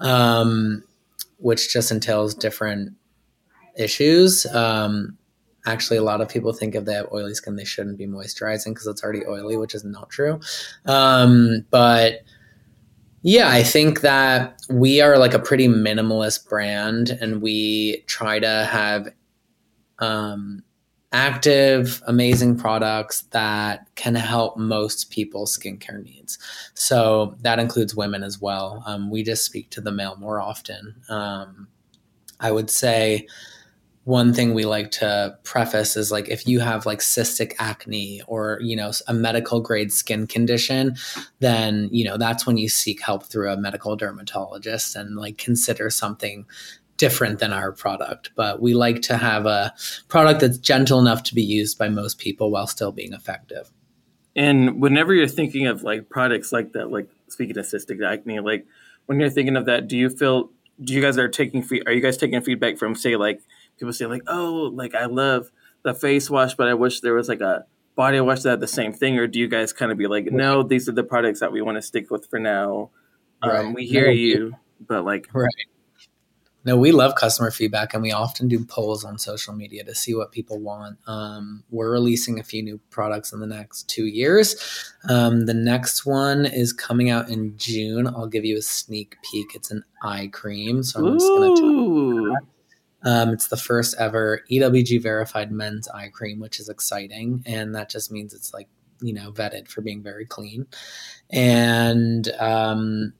um 0.00 0.82
which 1.38 1.72
just 1.72 1.90
entails 1.90 2.34
different 2.34 2.92
issues. 3.76 4.46
Um, 4.46 5.16
actually, 5.66 5.98
a 5.98 6.02
lot 6.02 6.20
of 6.20 6.28
people 6.28 6.52
think 6.52 6.74
if 6.74 6.84
they 6.84 6.94
have 6.94 7.12
oily 7.12 7.34
skin, 7.34 7.56
they 7.56 7.64
shouldn't 7.64 7.98
be 7.98 8.06
moisturizing 8.06 8.66
because 8.66 8.86
it's 8.86 9.02
already 9.02 9.24
oily, 9.26 9.56
which 9.56 9.74
is 9.74 9.84
not 9.84 10.10
true. 10.10 10.40
Um, 10.86 11.64
but 11.70 12.22
yeah, 13.22 13.48
I 13.48 13.62
think 13.62 14.00
that 14.00 14.60
we 14.70 15.00
are 15.00 15.18
like 15.18 15.34
a 15.34 15.38
pretty 15.38 15.68
minimalist 15.68 16.48
brand 16.48 17.10
and 17.10 17.42
we 17.42 18.02
try 18.06 18.38
to 18.38 18.64
have 18.70 19.08
um, 19.98 20.62
active, 21.12 22.02
amazing 22.06 22.56
products 22.58 23.22
that 23.30 23.88
can 23.94 24.14
help 24.14 24.56
most 24.56 25.10
people's 25.10 25.56
skincare 25.56 26.02
needs. 26.02 26.38
So 26.74 27.36
that 27.40 27.58
includes 27.58 27.94
women 27.94 28.22
as 28.22 28.40
well. 28.40 28.82
Um, 28.86 29.10
we 29.10 29.22
just 29.22 29.44
speak 29.44 29.70
to 29.70 29.80
the 29.80 29.92
male 29.92 30.16
more 30.16 30.40
often. 30.40 30.96
Um, 31.08 31.68
I 32.40 32.50
would 32.50 32.70
say 32.70 33.26
one 34.06 34.32
thing 34.32 34.54
we 34.54 34.64
like 34.64 34.92
to 34.92 35.36
preface 35.42 35.96
is 35.96 36.12
like 36.12 36.28
if 36.28 36.46
you 36.46 36.60
have 36.60 36.86
like 36.86 37.00
cystic 37.00 37.54
acne 37.58 38.22
or 38.28 38.60
you 38.62 38.76
know 38.76 38.92
a 39.08 39.12
medical 39.12 39.60
grade 39.60 39.92
skin 39.92 40.28
condition 40.28 40.94
then 41.40 41.88
you 41.90 42.04
know 42.04 42.16
that's 42.16 42.46
when 42.46 42.56
you 42.56 42.68
seek 42.68 43.02
help 43.02 43.24
through 43.24 43.50
a 43.50 43.56
medical 43.56 43.96
dermatologist 43.96 44.94
and 44.94 45.16
like 45.16 45.38
consider 45.38 45.90
something 45.90 46.46
different 46.96 47.38
than 47.38 47.52
our 47.52 47.72
product 47.72 48.30
but 48.36 48.60
we 48.60 48.74
like 48.74 49.02
to 49.02 49.16
have 49.16 49.46
a 49.46 49.72
product 50.08 50.40
that's 50.40 50.58
gentle 50.58 50.98
enough 50.98 51.22
to 51.22 51.34
be 51.34 51.42
used 51.42 51.78
by 51.78 51.88
most 51.88 52.18
people 52.18 52.50
while 52.50 52.66
still 52.66 52.92
being 52.92 53.12
effective 53.12 53.70
and 54.34 54.80
whenever 54.80 55.14
you're 55.14 55.28
thinking 55.28 55.66
of 55.66 55.82
like 55.82 56.08
products 56.08 56.52
like 56.52 56.72
that 56.72 56.90
like 56.90 57.08
speaking 57.28 57.56
of 57.58 57.64
cystic 57.64 58.04
acne 58.04 58.40
like 58.40 58.66
when 59.06 59.20
you're 59.20 59.30
thinking 59.30 59.56
of 59.56 59.66
that 59.66 59.88
do 59.88 59.96
you 59.96 60.08
feel 60.08 60.50
do 60.82 60.92
you 60.92 61.00
guys 61.00 61.16
are 61.16 61.28
taking 61.28 61.66
are 61.86 61.92
you 61.92 62.00
guys 62.00 62.16
taking 62.16 62.40
feedback 62.42 62.76
from 62.76 62.94
say 62.94 63.16
like 63.16 63.40
people 63.78 63.92
say 63.92 64.06
like, 64.06 64.22
oh, 64.26 64.70
like 64.74 64.94
I 64.94 65.06
love 65.06 65.50
the 65.82 65.94
face 65.94 66.30
wash, 66.30 66.54
but 66.54 66.68
I 66.68 66.74
wish 66.74 67.00
there 67.00 67.14
was 67.14 67.28
like 67.28 67.40
a 67.40 67.66
body 67.94 68.20
wash 68.20 68.42
that 68.42 68.50
had 68.50 68.60
the 68.60 68.66
same 68.66 68.92
thing. 68.92 69.18
Or 69.18 69.26
do 69.26 69.38
you 69.38 69.48
guys 69.48 69.72
kind 69.72 69.92
of 69.92 69.98
be 69.98 70.06
like, 70.06 70.26
no, 70.26 70.62
these 70.62 70.88
are 70.88 70.92
the 70.92 71.04
products 71.04 71.40
that 71.40 71.52
we 71.52 71.62
want 71.62 71.76
to 71.76 71.82
stick 71.82 72.10
with 72.10 72.28
for 72.28 72.38
now? 72.38 72.90
Um, 73.42 73.50
right. 73.50 73.74
We 73.74 73.86
hear 73.86 74.06
no, 74.06 74.12
you, 74.12 74.54
but 74.86 75.04
like, 75.04 75.28
right. 75.32 75.50
No, 76.66 76.76
we 76.76 76.90
love 76.90 77.14
customer 77.14 77.52
feedback 77.52 77.94
and 77.94 78.02
we 78.02 78.10
often 78.10 78.48
do 78.48 78.64
polls 78.64 79.04
on 79.04 79.18
social 79.18 79.54
media 79.54 79.84
to 79.84 79.94
see 79.94 80.16
what 80.16 80.32
people 80.32 80.58
want. 80.58 80.98
Um, 81.06 81.62
we're 81.70 81.92
releasing 81.92 82.40
a 82.40 82.42
few 82.42 82.60
new 82.60 82.80
products 82.90 83.32
in 83.32 83.38
the 83.38 83.46
next 83.46 83.88
two 83.88 84.06
years. 84.06 84.92
Um, 85.08 85.46
the 85.46 85.54
next 85.54 86.04
one 86.04 86.44
is 86.44 86.72
coming 86.72 87.08
out 87.08 87.28
in 87.28 87.56
June. 87.56 88.08
I'll 88.08 88.26
give 88.26 88.44
you 88.44 88.58
a 88.58 88.62
sneak 88.62 89.14
peek. 89.22 89.54
It's 89.54 89.70
an 89.70 89.84
eye 90.02 90.28
cream. 90.32 90.82
So 90.82 90.98
I'm 90.98 91.06
Ooh. 91.06 91.12
just 91.14 91.28
going 91.28 91.56
to 91.56 92.36
um, 93.04 93.28
it's 93.30 93.46
the 93.46 93.56
first 93.56 93.94
ever 94.00 94.42
EWG 94.50 95.00
verified 95.00 95.52
men's 95.52 95.86
eye 95.88 96.08
cream, 96.08 96.40
which 96.40 96.58
is 96.58 96.68
exciting. 96.68 97.44
And 97.46 97.76
that 97.76 97.88
just 97.88 98.10
means 98.10 98.34
it's 98.34 98.52
like, 98.52 98.68
you 99.00 99.12
know, 99.12 99.30
vetted 99.30 99.68
for 99.68 99.82
being 99.82 100.02
very 100.02 100.26
clean. 100.26 100.66
And 101.30 102.28
um, 102.40 103.12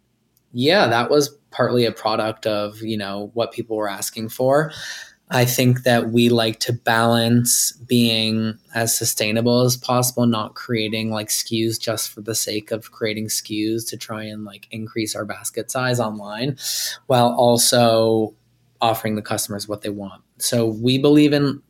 yeah, 0.52 0.88
that 0.88 1.10
was 1.10 1.38
partly 1.56 1.86
a 1.86 1.92
product 1.92 2.46
of, 2.46 2.82
you 2.82 2.98
know, 2.98 3.30
what 3.32 3.52
people 3.52 3.76
were 3.76 3.88
asking 3.88 4.28
for. 4.28 4.72
I 5.30 5.44
think 5.44 5.82
that 5.82 6.10
we 6.10 6.28
like 6.28 6.60
to 6.60 6.72
balance 6.72 7.72
being 7.72 8.56
as 8.74 8.96
sustainable 8.96 9.62
as 9.62 9.76
possible, 9.76 10.26
not 10.26 10.54
creating 10.54 11.10
like 11.10 11.28
SKUs 11.28 11.80
just 11.80 12.10
for 12.10 12.20
the 12.20 12.34
sake 12.34 12.70
of 12.70 12.92
creating 12.92 13.26
SKUs 13.26 13.88
to 13.88 13.96
try 13.96 14.22
and 14.22 14.44
like 14.44 14.68
increase 14.70 15.16
our 15.16 15.24
basket 15.24 15.70
size 15.70 15.98
online, 15.98 16.56
while 17.06 17.34
also 17.36 18.34
offering 18.80 19.16
the 19.16 19.22
customers 19.22 19.66
what 19.66 19.82
they 19.82 19.88
want. 19.88 20.22
So 20.38 20.66
we 20.66 20.98
believe 20.98 21.32
in 21.32 21.60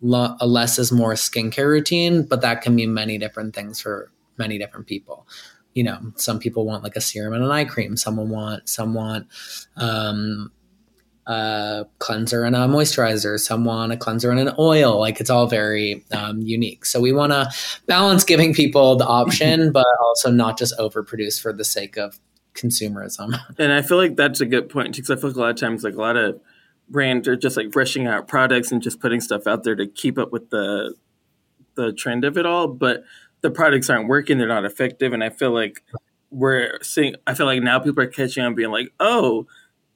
lo- 0.00 0.36
a 0.40 0.46
less 0.46 0.78
is 0.78 0.90
more 0.90 1.12
skincare 1.14 1.68
routine, 1.68 2.24
but 2.24 2.40
that 2.40 2.62
can 2.62 2.74
mean 2.74 2.94
many 2.94 3.18
different 3.18 3.54
things 3.54 3.80
for 3.80 4.10
many 4.38 4.58
different 4.58 4.86
people. 4.86 5.26
You 5.74 5.84
know, 5.84 5.98
some 6.16 6.38
people 6.38 6.64
want 6.64 6.82
like 6.82 6.96
a 6.96 7.00
serum 7.00 7.34
and 7.34 7.44
an 7.44 7.50
eye 7.50 7.64
cream. 7.64 7.96
Someone 7.96 8.30
want 8.30 8.68
some 8.68 8.94
want 8.94 9.26
um, 9.76 10.52
a 11.26 11.86
cleanser 11.98 12.44
and 12.44 12.54
a 12.54 12.60
moisturizer. 12.60 13.38
Some 13.38 13.64
want 13.64 13.92
a 13.92 13.96
cleanser 13.96 14.30
and 14.30 14.40
an 14.40 14.54
oil. 14.58 14.98
Like 14.98 15.20
it's 15.20 15.30
all 15.30 15.46
very 15.46 16.04
um, 16.12 16.40
unique. 16.40 16.86
So 16.86 17.00
we 17.00 17.12
want 17.12 17.32
to 17.32 17.50
balance 17.86 18.24
giving 18.24 18.54
people 18.54 18.96
the 18.96 19.06
option, 19.06 19.72
but 19.72 19.86
also 20.00 20.30
not 20.30 20.58
just 20.58 20.78
overproduce 20.78 21.40
for 21.40 21.52
the 21.52 21.64
sake 21.64 21.96
of 21.96 22.18
consumerism. 22.54 23.38
And 23.58 23.72
I 23.72 23.82
feel 23.82 23.96
like 23.96 24.16
that's 24.16 24.40
a 24.40 24.46
good 24.46 24.68
point 24.68 24.94
because 24.94 25.10
I 25.10 25.16
feel 25.16 25.30
like 25.30 25.36
a 25.36 25.40
lot 25.40 25.50
of 25.50 25.56
times, 25.56 25.82
like 25.82 25.94
a 25.94 26.00
lot 26.00 26.16
of 26.16 26.40
brands 26.88 27.26
are 27.28 27.36
just 27.36 27.56
like 27.56 27.74
rushing 27.74 28.06
out 28.06 28.28
products 28.28 28.70
and 28.70 28.82
just 28.82 29.00
putting 29.00 29.20
stuff 29.20 29.46
out 29.46 29.64
there 29.64 29.74
to 29.74 29.86
keep 29.86 30.18
up 30.18 30.32
with 30.32 30.50
the 30.50 30.94
the 31.76 31.92
trend 31.92 32.24
of 32.24 32.38
it 32.38 32.46
all 32.46 32.68
but 32.68 33.02
the 33.44 33.50
products 33.50 33.90
aren't 33.90 34.08
working 34.08 34.38
they're 34.38 34.48
not 34.48 34.64
effective 34.64 35.12
and 35.12 35.22
i 35.22 35.28
feel 35.28 35.50
like 35.50 35.84
we're 36.30 36.78
seeing 36.80 37.14
i 37.26 37.34
feel 37.34 37.44
like 37.44 37.62
now 37.62 37.78
people 37.78 38.02
are 38.02 38.06
catching 38.06 38.42
on 38.42 38.54
being 38.54 38.70
like 38.70 38.88
oh 39.00 39.46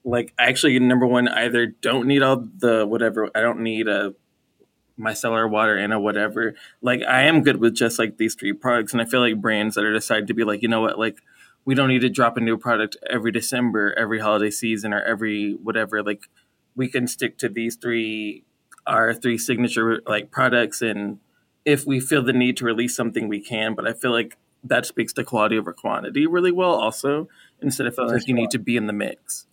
like 0.04 0.34
actually 0.38 0.78
number 0.78 1.06
one 1.06 1.28
either 1.28 1.64
don't 1.66 2.06
need 2.06 2.22
all 2.22 2.44
the 2.58 2.87
whatever 2.87 3.30
i 3.34 3.40
don't 3.40 3.61
need 3.61 3.88
uh, 3.88 4.11
a 4.11 5.00
micellar 5.00 5.48
water 5.48 5.76
and 5.76 5.92
a 5.92 5.98
whatever. 5.98 6.54
Like 6.82 7.02
i 7.08 7.22
am 7.22 7.42
good 7.42 7.56
with 7.56 7.74
just 7.74 7.98
like 7.98 8.18
these 8.18 8.34
three 8.34 8.52
products 8.52 8.92
and 8.92 9.00
i 9.00 9.06
feel 9.06 9.20
like 9.20 9.40
brands 9.40 9.76
that 9.76 9.84
are 9.84 9.94
decided 9.94 10.26
to 10.26 10.34
be 10.34 10.44
like 10.44 10.61
you 10.61 10.68
know 10.68 10.82
what? 10.82 10.98
Like 10.98 11.20
we 11.64 11.74
don't 11.74 11.88
need 11.88 12.00
to 12.00 12.11
drop 12.11 12.37
a 12.37 12.40
new 12.40 12.58
product 12.58 12.98
every 13.08 13.32
december 13.32 13.94
every 13.96 14.20
holiday 14.20 14.50
season 14.50 14.92
or 14.92 15.02
every 15.02 15.54
whatever 15.62 16.02
like 16.02 16.28
we 16.76 16.87
can 16.88 17.06
stick 17.06 17.38
to 17.38 17.48
these 17.48 17.76
three 17.76 18.44
our 18.87 19.14
three 19.14 19.38
signature 19.38 20.02
like 20.06 20.30
products 20.30 20.82
and 20.82 21.18
if 21.68 21.87
we 21.87 22.00
feel 22.00 22.22
the 22.22 22.33
need 22.33 22.57
to 22.57 22.64
release 22.64 22.94
something 22.96 23.28
we 23.28 23.40
can 23.40 23.74
but 23.74 23.87
i 23.87 23.92
feel 23.92 24.11
like 24.11 24.37
that 24.64 24.85
speaks 24.85 25.12
to 25.12 25.22
quality 25.22 25.57
over 25.57 25.72
quantity 25.72 26.26
really 26.26 26.52
well 26.52 26.74
also 26.74 27.28
instead 27.61 27.87
of 27.87 27.94
feeling 27.94 28.12
like 28.12 28.26
you 28.26 28.35
need 28.35 28.50
to 28.50 28.59
be 28.59 28.76
in 28.76 28.87
the 28.87 28.92
mix. 28.92 29.46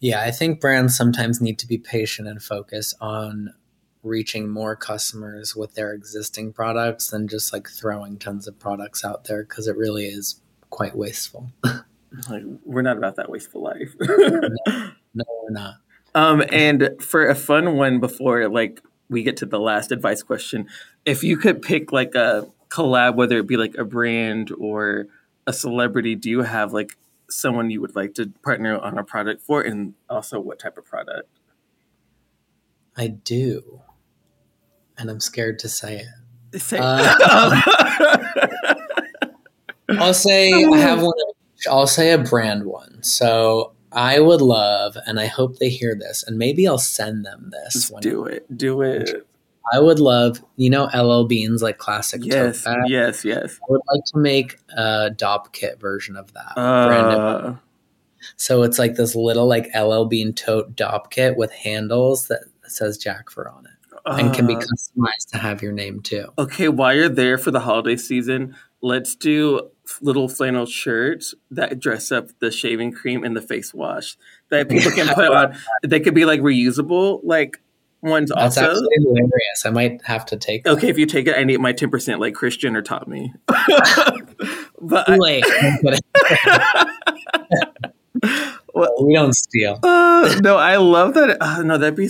Yeah 0.00 0.20
i 0.20 0.30
think 0.30 0.60
brands 0.60 0.96
sometimes 0.96 1.40
need 1.40 1.58
to 1.60 1.66
be 1.66 1.78
patient 1.78 2.28
and 2.28 2.42
focus 2.42 2.94
on 3.00 3.54
reaching 4.02 4.48
more 4.48 4.76
customers 4.76 5.56
with 5.56 5.74
their 5.74 5.92
existing 5.92 6.52
products 6.52 7.08
than 7.08 7.26
just 7.26 7.52
like 7.52 7.68
throwing 7.68 8.18
tons 8.18 8.46
of 8.46 8.58
products 8.58 9.04
out 9.04 9.24
there 9.24 9.42
because 9.42 9.66
it 9.66 9.76
really 9.76 10.04
is 10.04 10.40
quite 10.70 10.96
wasteful. 10.96 11.50
Like 12.30 12.44
we're 12.64 12.82
not 12.82 12.96
about 12.96 13.16
that 13.16 13.28
wasteful 13.28 13.60
life. 13.60 13.92
No, 14.00 14.92
no 15.14 15.24
we're 15.42 15.50
not. 15.50 15.74
Um, 16.14 16.44
and 16.52 16.90
for 17.00 17.26
a 17.26 17.34
fun 17.34 17.76
one 17.76 17.98
before 17.98 18.48
like 18.48 18.80
we 19.08 19.24
get 19.24 19.36
to 19.38 19.46
the 19.46 19.58
last 19.58 19.90
advice 19.90 20.22
question, 20.22 20.68
if 21.04 21.22
you 21.22 21.36
could 21.36 21.62
pick 21.62 21.92
like 21.92 22.14
a 22.14 22.46
collab, 22.68 23.16
whether 23.16 23.38
it 23.38 23.46
be 23.46 23.56
like 23.56 23.76
a 23.76 23.84
brand 23.84 24.50
or 24.58 25.06
a 25.46 25.52
celebrity, 25.52 26.14
do 26.14 26.30
you 26.30 26.42
have 26.42 26.72
like 26.72 26.96
someone 27.28 27.70
you 27.70 27.80
would 27.80 27.94
like 27.94 28.14
to 28.14 28.32
partner 28.42 28.78
on 28.78 28.98
a 28.98 29.04
product 29.04 29.42
for, 29.42 29.62
and 29.62 29.94
also 30.08 30.40
what 30.40 30.58
type 30.58 30.78
of 30.78 30.84
product? 30.84 31.28
I 32.96 33.08
do, 33.08 33.80
and 34.96 35.10
I'm 35.10 35.20
scared 35.20 35.58
to 35.60 35.68
say 35.68 36.04
it. 36.52 36.60
Say 36.60 36.78
uh, 36.80 37.14
I'll 39.88 40.14
say 40.14 40.52
I 40.52 40.78
have 40.78 41.02
one. 41.02 41.12
I'll 41.68 41.86
say 41.86 42.12
a 42.12 42.18
brand 42.18 42.64
one. 42.64 43.02
So 43.02 43.72
I 43.90 44.20
would 44.20 44.40
love, 44.40 44.96
and 45.06 45.18
I 45.18 45.26
hope 45.26 45.58
they 45.58 45.68
hear 45.68 45.94
this, 45.94 46.22
and 46.22 46.38
maybe 46.38 46.68
I'll 46.68 46.78
send 46.78 47.24
them 47.24 47.50
this. 47.50 47.90
One. 47.90 48.00
Do 48.02 48.24
it. 48.26 48.56
Do 48.56 48.82
it. 48.82 49.26
I 49.72 49.80
would 49.80 49.98
love, 49.98 50.44
you 50.56 50.70
know, 50.70 50.84
LL 50.94 51.24
Bean's 51.24 51.62
like 51.62 51.78
classic. 51.78 52.22
Yes, 52.24 52.66
yes, 52.86 53.24
yes. 53.24 53.58
I 53.62 53.66
would 53.68 53.80
like 53.92 54.04
to 54.12 54.18
make 54.18 54.58
a 54.76 55.10
Dopp 55.10 55.52
kit 55.52 55.80
version 55.80 56.16
of 56.16 56.32
that. 56.34 56.58
Uh, 56.58 57.56
so 58.36 58.62
it's 58.62 58.78
like 58.78 58.94
this 58.94 59.14
little 59.14 59.46
like 59.46 59.68
LL 59.74 60.04
Bean 60.04 60.32
tote 60.32 60.76
Dopp 60.76 61.10
kit 61.10 61.36
with 61.36 61.52
handles 61.52 62.28
that 62.28 62.44
says 62.66 63.02
Jackfir 63.02 63.52
on 63.52 63.66
it. 63.66 63.70
Uh, 64.06 64.16
and 64.20 64.34
can 64.34 64.46
be 64.46 64.54
uh. 64.54 64.60
customized 64.60 65.30
to 65.32 65.38
have 65.38 65.62
your 65.62 65.72
name 65.72 66.02
too. 66.02 66.26
Okay, 66.36 66.68
while 66.68 66.94
you're 66.94 67.08
there 67.08 67.38
for 67.38 67.50
the 67.50 67.60
holiday 67.60 67.96
season, 67.96 68.54
let's 68.82 69.14
do 69.14 69.70
little 70.02 70.28
flannel 70.28 70.66
shirts 70.66 71.34
that 71.50 71.78
dress 71.78 72.12
up 72.12 72.28
the 72.38 72.50
shaving 72.50 72.92
cream 72.92 73.24
and 73.24 73.36
the 73.36 73.40
face 73.40 73.72
wash 73.72 74.16
that 74.50 74.68
people 74.68 74.92
can 74.92 75.08
put 75.14 75.32
on. 75.32 75.56
They 75.82 76.00
could 76.00 76.14
be 76.14 76.26
like 76.26 76.40
reusable, 76.40 77.20
like 77.22 77.60
ones 78.04 78.30
That's 78.34 78.56
also. 78.58 78.70
actually 78.70 78.88
hilarious. 78.98 79.64
I 79.64 79.70
might 79.70 80.02
have 80.04 80.26
to 80.26 80.36
take. 80.36 80.66
Okay, 80.66 80.88
if 80.88 80.98
you 80.98 81.06
take 81.06 81.26
it, 81.26 81.36
I 81.36 81.44
need 81.44 81.60
my 81.60 81.72
ten 81.72 81.90
percent 81.90 82.20
like 82.20 82.34
Christian 82.34 82.76
or 82.76 82.82
taught 82.82 83.08
me. 83.08 83.32
but 83.46 85.08
I, 85.08 85.16
Late. 85.16 85.44
we 89.00 89.14
don't 89.14 89.34
steal. 89.34 89.78
uh, 89.82 90.40
no, 90.42 90.56
I 90.56 90.76
love 90.76 91.14
that. 91.14 91.36
Uh, 91.40 91.62
no, 91.62 91.78
that'd 91.78 91.96
be 91.96 92.08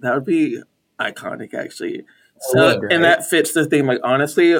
that 0.00 0.14
would 0.14 0.24
be 0.24 0.62
iconic 1.00 1.54
actually. 1.54 2.04
So, 2.38 2.74
would, 2.74 2.82
right? 2.84 2.92
and 2.92 3.04
that 3.04 3.26
fits 3.26 3.52
the 3.52 3.66
theme. 3.66 3.86
Like 3.86 4.00
honestly, 4.04 4.54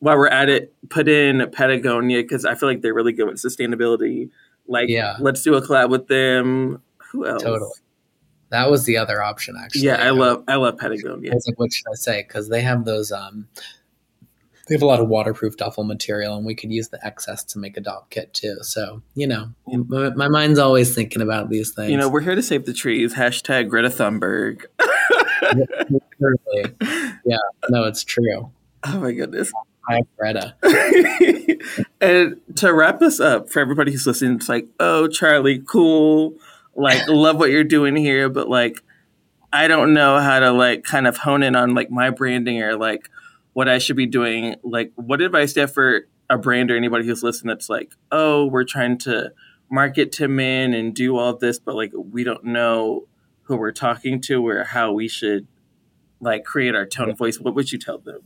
while 0.00 0.16
we're 0.16 0.28
at 0.28 0.48
it, 0.48 0.74
put 0.88 1.08
in 1.08 1.48
Patagonia 1.50 2.22
because 2.22 2.44
I 2.44 2.54
feel 2.54 2.68
like 2.68 2.82
they're 2.82 2.94
really 2.94 3.12
good 3.12 3.26
with 3.26 3.36
sustainability. 3.36 4.30
Like, 4.66 4.88
Yeah. 4.88 5.16
let's 5.20 5.42
do 5.42 5.54
a 5.54 5.62
collab 5.62 5.90
with 5.90 6.08
them. 6.08 6.82
Who 7.10 7.26
else? 7.26 7.42
Totally. 7.42 7.70
That 8.52 8.70
was 8.70 8.84
the 8.84 8.98
other 8.98 9.22
option, 9.22 9.56
actually. 9.58 9.86
Yeah, 9.86 9.96
I 9.96 10.10
love 10.10 10.44
I 10.46 10.56
love 10.56 10.76
Patagonia. 10.76 11.32
I 11.32 11.34
was 11.34 11.46
like, 11.46 11.58
what 11.58 11.72
should 11.72 11.86
I 11.90 11.94
say? 11.94 12.22
Because 12.22 12.50
they 12.50 12.60
have 12.60 12.84
those. 12.84 13.10
um 13.10 13.48
They 14.68 14.74
have 14.74 14.82
a 14.82 14.86
lot 14.86 15.00
of 15.00 15.08
waterproof 15.08 15.56
duffel 15.56 15.84
material, 15.84 16.36
and 16.36 16.44
we 16.44 16.54
could 16.54 16.70
use 16.70 16.90
the 16.90 17.04
excess 17.04 17.42
to 17.44 17.58
make 17.58 17.78
a 17.78 17.80
dog 17.80 18.10
kit 18.10 18.34
too. 18.34 18.58
So 18.60 19.00
you 19.14 19.26
know, 19.26 19.48
my, 19.66 20.10
my 20.10 20.28
mind's 20.28 20.58
always 20.58 20.94
thinking 20.94 21.22
about 21.22 21.48
these 21.48 21.72
things. 21.72 21.90
You 21.90 21.96
know, 21.96 22.10
we're 22.10 22.20
here 22.20 22.34
to 22.34 22.42
save 22.42 22.66
the 22.66 22.74
trees. 22.74 23.14
Hashtag 23.14 23.70
Greta 23.70 23.88
Thunberg. 23.88 24.66
Yeah, 27.24 27.38
no, 27.68 27.84
it's 27.84 28.04
true. 28.04 28.50
Oh 28.84 28.98
my 29.00 29.12
goodness. 29.12 29.50
Hi, 29.88 30.02
Greta. 30.16 30.54
and 32.00 32.40
to 32.56 32.72
wrap 32.72 33.02
us 33.02 33.18
up 33.18 33.50
for 33.50 33.58
everybody 33.60 33.90
who's 33.92 34.06
listening, 34.06 34.36
it's 34.36 34.48
like, 34.48 34.66
oh, 34.78 35.08
Charlie, 35.08 35.60
cool. 35.66 36.34
Like, 36.74 37.06
love 37.08 37.38
what 37.38 37.50
you're 37.50 37.64
doing 37.64 37.96
here, 37.96 38.28
but 38.28 38.48
like, 38.48 38.82
I 39.52 39.68
don't 39.68 39.92
know 39.92 40.18
how 40.18 40.40
to 40.40 40.50
like 40.52 40.84
kind 40.84 41.06
of 41.06 41.18
hone 41.18 41.42
in 41.42 41.54
on 41.54 41.74
like 41.74 41.90
my 41.90 42.10
branding 42.10 42.62
or 42.62 42.76
like 42.76 43.10
what 43.52 43.68
I 43.68 43.78
should 43.78 43.96
be 43.96 44.06
doing. 44.06 44.56
Like, 44.62 44.92
what 44.96 45.20
advice 45.20 45.52
do 45.52 45.60
you 45.60 45.66
have 45.66 45.74
for 45.74 46.06
a 46.30 46.38
brand 46.38 46.70
or 46.70 46.76
anybody 46.76 47.06
who's 47.06 47.22
listening 47.22 47.48
that's 47.48 47.68
like, 47.68 47.92
oh, 48.10 48.46
we're 48.46 48.64
trying 48.64 48.98
to 48.98 49.32
market 49.70 50.12
to 50.12 50.28
men 50.28 50.72
and 50.72 50.94
do 50.94 51.16
all 51.18 51.36
this, 51.36 51.58
but 51.58 51.74
like, 51.74 51.92
we 51.94 52.24
don't 52.24 52.44
know 52.44 53.06
who 53.42 53.56
we're 53.56 53.72
talking 53.72 54.20
to 54.22 54.46
or 54.46 54.64
how 54.64 54.92
we 54.92 55.08
should 55.08 55.46
like 56.20 56.44
create 56.44 56.74
our 56.74 56.86
tone 56.86 57.10
of 57.10 57.18
voice. 57.18 57.38
What 57.38 57.54
would 57.54 57.72
you 57.72 57.78
tell 57.78 57.98
them? 57.98 58.20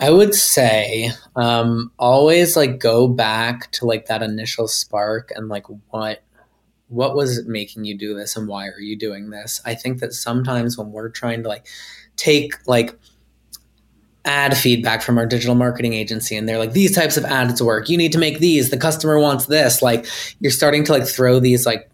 I 0.00 0.10
would 0.10 0.34
say 0.34 1.12
um, 1.36 1.92
always 1.98 2.56
like 2.56 2.80
go 2.80 3.06
back 3.06 3.70
to 3.72 3.86
like 3.86 4.06
that 4.06 4.22
initial 4.22 4.66
spark 4.66 5.30
and 5.34 5.48
like 5.48 5.66
what 5.90 6.22
what 6.92 7.16
was 7.16 7.46
making 7.46 7.84
you 7.84 7.96
do 7.96 8.14
this 8.14 8.36
and 8.36 8.46
why 8.46 8.68
are 8.68 8.80
you 8.80 8.96
doing 8.96 9.30
this? 9.30 9.62
I 9.64 9.74
think 9.74 10.00
that 10.00 10.12
sometimes 10.12 10.76
when 10.76 10.92
we're 10.92 11.08
trying 11.08 11.42
to 11.42 11.48
like 11.48 11.66
take 12.16 12.54
like 12.66 12.98
ad 14.24 14.56
feedback 14.56 15.02
from 15.02 15.18
our 15.18 15.26
digital 15.26 15.54
marketing 15.54 15.94
agency 15.94 16.36
and 16.36 16.48
they're 16.48 16.58
like 16.58 16.72
these 16.72 16.94
types 16.94 17.16
of 17.16 17.24
ads 17.24 17.62
work. 17.62 17.88
You 17.88 17.96
need 17.96 18.12
to 18.12 18.18
make 18.18 18.38
these. 18.38 18.70
The 18.70 18.76
customer 18.76 19.18
wants 19.18 19.46
this. 19.46 19.80
Like 19.80 20.06
you're 20.38 20.52
starting 20.52 20.84
to 20.84 20.92
like 20.92 21.06
throw 21.06 21.40
these 21.40 21.64
like 21.64 21.90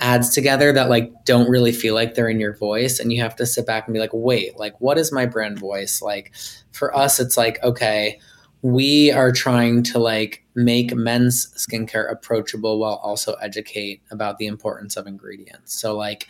ads 0.00 0.30
together 0.30 0.72
that 0.72 0.88
like 0.88 1.12
don't 1.24 1.48
really 1.48 1.70
feel 1.70 1.94
like 1.94 2.14
they're 2.14 2.28
in 2.28 2.40
your 2.40 2.56
voice 2.56 2.98
and 2.98 3.12
you 3.12 3.22
have 3.22 3.36
to 3.36 3.46
sit 3.46 3.66
back 3.66 3.86
and 3.86 3.94
be 3.94 4.00
like 4.00 4.10
wait 4.12 4.58
like 4.58 4.74
what 4.80 4.98
is 4.98 5.12
my 5.12 5.26
brand 5.26 5.58
voice? 5.58 6.00
Like 6.00 6.32
for 6.72 6.96
us 6.96 7.20
it's 7.20 7.36
like 7.36 7.62
okay 7.62 8.18
we 8.62 9.10
are 9.10 9.32
trying 9.32 9.82
to 9.82 9.98
like 9.98 10.44
make 10.54 10.94
men's 10.94 11.52
skincare 11.56 12.10
approachable 12.10 12.78
while 12.78 13.00
also 13.02 13.34
educate 13.34 14.00
about 14.10 14.38
the 14.38 14.46
importance 14.46 14.96
of 14.96 15.06
ingredients. 15.06 15.78
So 15.78 15.96
like 15.96 16.28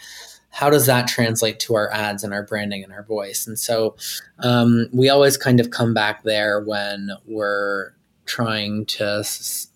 how 0.52 0.68
does 0.68 0.86
that 0.86 1.08
translate 1.08 1.58
to 1.60 1.74
our 1.74 1.90
ads 1.92 2.22
and 2.22 2.32
our 2.34 2.42
branding 2.42 2.84
and 2.84 2.92
our 2.92 3.02
voice? 3.02 3.46
And 3.46 3.58
so 3.58 3.96
um, 4.40 4.86
we 4.92 5.08
always 5.08 5.36
kind 5.36 5.60
of 5.60 5.70
come 5.70 5.94
back 5.94 6.24
there 6.24 6.60
when 6.60 7.10
we're 7.26 7.92
trying 8.26 8.86
to 8.86 9.24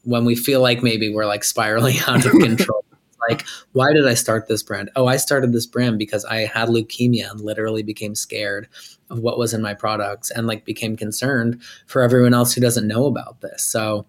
when 0.04 0.24
we 0.24 0.34
feel 0.34 0.60
like 0.60 0.82
maybe 0.82 1.12
we're 1.12 1.26
like 1.26 1.44
spiraling 1.44 1.96
out 2.06 2.24
of 2.24 2.32
control. 2.32 2.84
Like 3.28 3.44
why 3.72 3.92
did 3.92 4.06
i 4.06 4.14
start 4.14 4.46
this 4.46 4.62
brand? 4.62 4.90
Oh 4.94 5.06
i 5.06 5.16
started 5.16 5.52
this 5.52 5.66
brand 5.66 5.98
because 5.98 6.24
i 6.26 6.44
had 6.44 6.68
leukemia 6.68 7.28
and 7.28 7.40
literally 7.40 7.82
became 7.82 8.14
scared 8.14 8.68
of 9.10 9.20
what 9.20 9.38
was 9.38 9.54
in 9.54 9.62
my 9.62 9.72
products 9.74 10.30
and 10.30 10.46
like 10.46 10.64
became 10.64 10.96
concerned 10.96 11.60
for 11.86 12.02
everyone 12.02 12.34
else 12.34 12.52
who 12.54 12.60
doesn't 12.60 12.86
know 12.88 13.06
about 13.06 13.40
this 13.40 13.64
so 13.64 14.04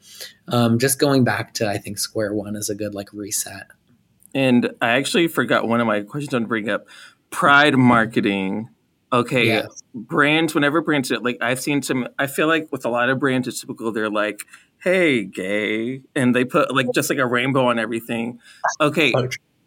um, 0.47 0.79
just 0.79 0.97
going 0.99 1.23
back 1.23 1.53
to 1.53 1.67
i 1.67 1.77
think 1.77 1.97
square 1.99 2.33
one 2.33 2.55
is 2.55 2.69
a 2.69 2.75
good 2.75 2.93
like 2.95 3.11
reset 3.13 3.67
And 4.33 4.71
I 4.81 4.89
actually 4.99 5.27
forgot 5.29 5.67
one 5.67 5.79
of 5.81 5.87
my 5.87 6.01
questions 6.01 6.31
to 6.31 6.39
bring 6.41 6.69
up. 6.69 6.85
Pride 7.31 7.75
marketing. 7.77 8.69
Okay, 9.11 9.45
Yes. 9.47 9.81
brands. 9.95 10.53
Whenever 10.53 10.81
brands 10.81 11.09
it, 11.11 11.23
like 11.23 11.37
I've 11.41 11.59
seen 11.59 11.81
some. 11.81 12.07
I 12.19 12.27
feel 12.27 12.47
like 12.47 12.67
with 12.71 12.85
a 12.85 12.89
lot 12.89 13.09
of 13.09 13.19
brands, 13.19 13.47
it's 13.47 13.61
typical. 13.61 13.91
They're 13.91 14.09
like, 14.09 14.41
"Hey, 14.83 15.23
gay," 15.23 16.01
and 16.13 16.35
they 16.35 16.43
put 16.43 16.75
like 16.75 16.87
just 16.93 17.09
like 17.09 17.19
a 17.19 17.25
rainbow 17.25 17.67
on 17.67 17.79
everything. 17.79 18.39
Okay, 18.81 19.13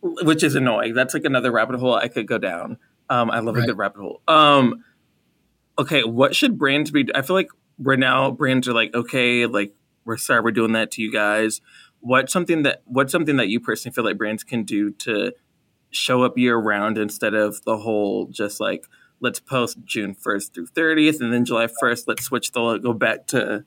which 0.02 0.42
is 0.44 0.54
annoying. 0.54 0.94
That's 0.94 1.14
like 1.14 1.24
another 1.24 1.50
rabbit 1.50 1.80
hole 1.80 1.94
I 1.94 2.08
could 2.08 2.26
go 2.26 2.38
down. 2.38 2.76
Um, 3.08 3.30
I 3.30 3.40
love 3.40 3.56
a 3.56 3.62
good 3.66 3.78
rabbit 3.78 3.98
hole. 4.00 4.20
Um, 4.28 4.84
okay, 5.80 6.04
what 6.04 6.36
should 6.36 6.58
brands 6.58 6.90
be? 6.90 7.08
I 7.14 7.22
feel 7.22 7.34
like 7.34 7.50
right 7.78 7.98
now 7.98 8.30
brands 8.30 8.68
are 8.68 8.74
like, 8.74 8.94
okay, 8.94 9.46
like 9.46 9.74
we're 10.04 10.16
sorry 10.16 10.42
we're 10.42 10.50
doing 10.52 10.72
that 10.72 10.90
to 10.92 11.02
you 11.02 11.10
guys. 11.10 11.60
What's 12.00 12.32
something 12.32 12.62
that 12.62 12.82
what's 12.84 13.12
something 13.12 13.36
that 13.36 13.48
you 13.48 13.60
personally 13.60 13.94
feel 13.94 14.04
like 14.04 14.18
brands 14.18 14.44
can 14.44 14.64
do 14.64 14.90
to 14.92 15.32
show 15.90 16.22
up 16.22 16.38
year 16.38 16.56
round 16.56 16.98
instead 16.98 17.34
of 17.34 17.62
the 17.64 17.78
whole 17.78 18.26
just 18.26 18.60
like 18.60 18.84
let's 19.20 19.40
post 19.40 19.78
June 19.84 20.14
first 20.14 20.54
through 20.54 20.66
thirtieth 20.66 21.20
and 21.20 21.32
then 21.32 21.44
July 21.44 21.68
first 21.80 22.06
let's 22.06 22.24
switch 22.24 22.52
the 22.52 22.60
logo 22.60 22.92
back 22.92 23.26
to 23.28 23.64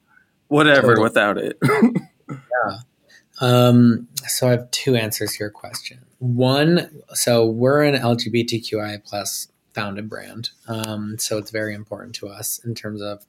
whatever 0.47 0.95
Totally. 0.95 1.04
without 1.04 1.38
it. 1.38 1.58
Yeah. 2.30 2.78
Um, 3.41 4.08
so 4.28 4.47
I 4.47 4.52
have 4.52 4.71
two 4.71 4.95
answers 4.95 5.34
to 5.34 5.39
your 5.39 5.49
question. 5.49 5.99
One, 6.19 6.89
so 7.13 7.45
we're 7.45 7.84
an 7.84 7.95
LGBTQI 7.95 9.04
plus 9.04 9.49
founded 9.74 10.10
brand, 10.10 10.50
um, 10.68 11.18
so 11.18 11.38
it's 11.38 11.52
very 11.52 11.74
important 11.74 12.16
to 12.16 12.28
us 12.28 12.60
in 12.66 12.76
terms 12.76 13.02
of 13.02 13.26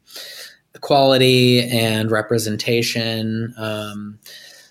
equality 0.75 1.63
and 1.69 2.11
representation. 2.11 3.55
Um, 3.57 4.19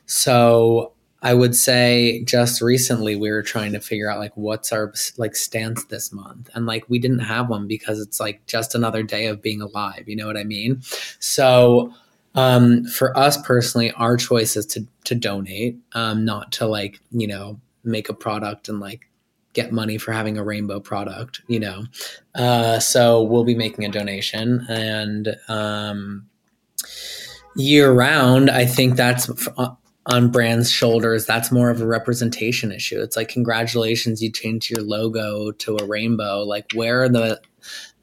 so 0.05 0.93
I 1.23 1.33
would 1.33 1.55
say 1.55 2.21
just 2.25 2.61
recently 2.61 3.15
we 3.15 3.31
were 3.31 3.41
trying 3.41 3.71
to 3.71 3.79
figure 3.79 4.09
out 4.09 4.19
like 4.19 4.35
what's 4.35 4.73
our 4.73 4.93
like 5.17 5.35
stance 5.35 5.85
this 5.85 6.11
month, 6.11 6.49
and 6.53 6.65
like 6.65 6.83
we 6.89 6.99
didn't 6.99 7.19
have 7.19 7.49
one 7.49 7.65
because 7.65 8.01
it's 8.01 8.19
like 8.19 8.45
just 8.45 8.75
another 8.75 9.03
day 9.03 9.27
of 9.27 9.41
being 9.41 9.61
alive. 9.61 10.03
You 10.05 10.17
know 10.17 10.27
what 10.27 10.37
I 10.37 10.43
mean? 10.43 10.81
So 11.19 11.93
um, 12.35 12.83
for 12.85 13.17
us 13.17 13.41
personally, 13.41 13.91
our 13.91 14.17
choice 14.17 14.57
is 14.57 14.65
to 14.67 14.85
to 15.05 15.15
donate, 15.15 15.77
um, 15.93 16.25
not 16.25 16.51
to 16.53 16.67
like 16.67 16.99
you 17.11 17.27
know 17.27 17.59
make 17.85 18.09
a 18.09 18.13
product 18.13 18.67
and 18.67 18.81
like 18.81 19.07
get 19.53 19.71
money 19.71 19.97
for 19.97 20.11
having 20.11 20.37
a 20.37 20.43
rainbow 20.43 20.79
product. 20.79 21.41
You 21.47 21.59
know, 21.59 21.83
uh, 22.35 22.79
so 22.79 23.23
we'll 23.23 23.43
be 23.43 23.55
making 23.55 23.85
a 23.85 23.89
donation 23.89 24.65
and 24.69 25.35
um, 25.47 26.27
year 27.55 27.91
round. 27.91 28.49
I 28.49 28.65
think 28.65 28.95
that's 28.95 29.29
f- 29.29 29.77
on 30.05 30.31
brands' 30.31 30.71
shoulders. 30.71 31.25
That's 31.25 31.51
more 31.51 31.69
of 31.69 31.81
a 31.81 31.87
representation 31.87 32.71
issue. 32.71 33.01
It's 33.01 33.15
like 33.15 33.29
congratulations, 33.29 34.21
you 34.21 34.31
changed 34.31 34.69
your 34.69 34.83
logo 34.83 35.51
to 35.51 35.77
a 35.77 35.85
rainbow. 35.85 36.43
Like 36.43 36.65
where 36.73 37.03
are 37.03 37.09
the 37.09 37.41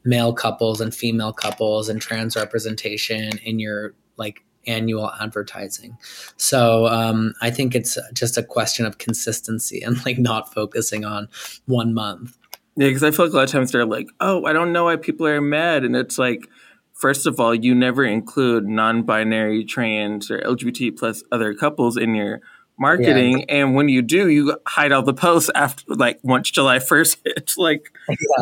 male 0.03 0.33
couples 0.33 0.81
and 0.81 0.93
female 0.93 1.33
couples 1.33 1.89
and 1.89 2.01
trans 2.01 2.35
representation 2.35 3.37
in 3.39 3.59
your 3.59 3.93
like 4.17 4.43
annual 4.67 5.11
advertising. 5.21 5.97
So 6.37 6.87
um, 6.87 7.33
I 7.41 7.51
think 7.51 7.75
it's 7.75 7.97
just 8.13 8.37
a 8.37 8.43
question 8.43 8.85
of 8.85 8.97
consistency 8.97 9.81
and 9.81 10.03
like 10.05 10.17
not 10.17 10.53
focusing 10.53 11.05
on 11.05 11.27
one 11.65 11.93
month. 11.93 12.37
Yeah, 12.75 12.87
because 12.87 13.03
I 13.03 13.11
feel 13.11 13.25
like 13.25 13.33
a 13.33 13.37
lot 13.37 13.43
of 13.43 13.51
times 13.51 13.71
they're 13.71 13.85
like, 13.85 14.07
"Oh, 14.21 14.45
I 14.45 14.53
don't 14.53 14.71
know 14.71 14.85
why 14.85 14.95
people 14.95 15.27
are 15.27 15.41
mad," 15.41 15.83
and 15.83 15.95
it's 15.95 16.17
like, 16.17 16.47
first 16.93 17.27
of 17.27 17.39
all, 17.39 17.53
you 17.53 17.75
never 17.75 18.05
include 18.05 18.65
non-binary, 18.65 19.65
trans, 19.65 20.31
or 20.31 20.39
LGBT 20.39 20.97
plus 20.97 21.21
other 21.33 21.53
couples 21.53 21.97
in 21.97 22.15
your 22.15 22.41
marketing, 22.79 23.45
and 23.49 23.75
when 23.75 23.89
you 23.89 24.01
do, 24.01 24.29
you 24.29 24.57
hide 24.65 24.91
all 24.91 25.03
the 25.03 25.13
posts 25.13 25.51
after, 25.53 25.83
like, 25.93 26.19
once 26.23 26.49
July 26.49 26.79
first 26.79 27.17
hits. 27.23 27.57
Like, 27.61 27.93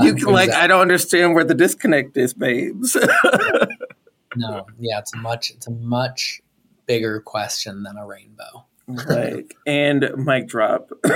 you 0.01 0.15
can, 0.15 0.31
like, 0.31 0.51
I 0.51 0.65
don't 0.67 0.81
understand 0.81 1.35
where 1.35 1.43
the 1.43 1.55
disconnect 1.55 2.15
is, 2.15 2.33
babes. 2.33 2.95
no, 4.35 4.65
yeah, 4.79 4.99
it's 4.99 5.13
a 5.13 5.17
much 5.17 5.51
it's 5.51 5.67
a 5.67 5.71
much 5.71 6.41
bigger 6.85 7.19
question 7.21 7.83
than 7.83 7.97
a 7.97 8.05
rainbow. 8.05 8.65
like, 9.07 9.55
and 9.67 10.11
mic 10.17 10.47
drop. 10.47 10.91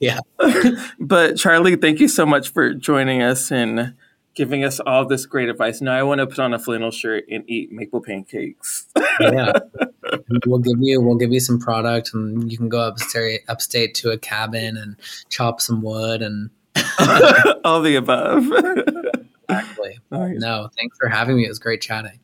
Yeah. 0.00 0.20
but 0.98 1.36
Charlie, 1.36 1.76
thank 1.76 2.00
you 2.00 2.08
so 2.08 2.26
much 2.26 2.50
for 2.50 2.74
joining 2.74 3.22
us 3.22 3.52
and 3.52 3.94
giving 4.34 4.64
us 4.64 4.80
all 4.80 5.06
this 5.06 5.26
great 5.26 5.48
advice. 5.48 5.80
Now 5.80 5.94
I 5.94 6.02
want 6.02 6.20
to 6.20 6.26
put 6.26 6.38
on 6.38 6.54
a 6.54 6.58
flannel 6.58 6.90
shirt 6.90 7.24
and 7.30 7.44
eat 7.48 7.70
maple 7.70 8.00
pancakes. 8.00 8.86
yeah, 9.20 9.52
we'll 10.46 10.58
give 10.58 10.78
you 10.80 11.00
we'll 11.00 11.16
give 11.16 11.32
you 11.32 11.40
some 11.40 11.58
product, 11.58 12.10
and 12.14 12.50
you 12.50 12.56
can 12.56 12.68
go 12.68 12.80
upstate 12.80 13.42
upstate 13.48 13.94
to 13.96 14.10
a 14.10 14.18
cabin 14.18 14.76
and 14.76 14.96
chop 15.28 15.60
some 15.60 15.82
wood 15.82 16.22
and 16.22 16.50
all 17.64 17.82
the 17.82 17.96
above. 17.96 18.46
Exactly. 19.58 19.98
Right. 20.10 20.36
No, 20.36 20.68
thanks 20.76 20.96
for 20.98 21.08
having 21.08 21.36
me. 21.36 21.44
It 21.44 21.48
was 21.48 21.58
great 21.58 21.80
chatting. 21.80 22.18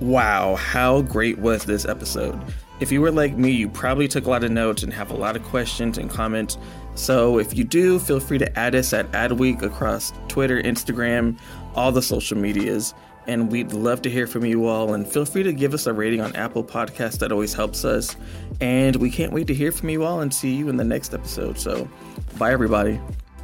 Wow, 0.00 0.56
how 0.56 1.02
great 1.02 1.38
was 1.38 1.64
this 1.64 1.84
episode? 1.84 2.38
If 2.80 2.90
you 2.90 3.00
were 3.00 3.12
like 3.12 3.36
me, 3.36 3.52
you 3.52 3.68
probably 3.68 4.08
took 4.08 4.26
a 4.26 4.30
lot 4.30 4.42
of 4.42 4.50
notes 4.50 4.82
and 4.82 4.92
have 4.92 5.10
a 5.10 5.14
lot 5.14 5.36
of 5.36 5.44
questions 5.44 5.96
and 5.96 6.10
comments. 6.10 6.58
So 6.94 7.38
if 7.38 7.56
you 7.56 7.62
do, 7.64 7.98
feel 7.98 8.18
free 8.18 8.38
to 8.38 8.58
add 8.58 8.74
us 8.74 8.92
at 8.92 9.10
Adweek 9.12 9.62
across 9.62 10.12
Twitter, 10.28 10.60
Instagram, 10.60 11.38
all 11.74 11.92
the 11.92 12.02
social 12.02 12.36
medias. 12.36 12.94
And 13.28 13.52
we'd 13.52 13.72
love 13.72 14.02
to 14.02 14.10
hear 14.10 14.26
from 14.26 14.44
you 14.44 14.66
all. 14.66 14.94
And 14.94 15.06
feel 15.06 15.24
free 15.24 15.44
to 15.44 15.52
give 15.52 15.74
us 15.74 15.86
a 15.86 15.92
rating 15.92 16.20
on 16.20 16.34
Apple 16.34 16.64
Podcasts. 16.64 17.20
That 17.20 17.30
always 17.30 17.54
helps 17.54 17.84
us. 17.84 18.16
And 18.60 18.96
we 18.96 19.10
can't 19.10 19.32
wait 19.32 19.46
to 19.46 19.54
hear 19.54 19.70
from 19.70 19.88
you 19.90 20.02
all 20.02 20.20
and 20.20 20.34
see 20.34 20.52
you 20.52 20.68
in 20.68 20.76
the 20.76 20.84
next 20.84 21.14
episode. 21.14 21.60
So 21.60 21.88
bye, 22.36 22.52
everybody. 22.52 23.00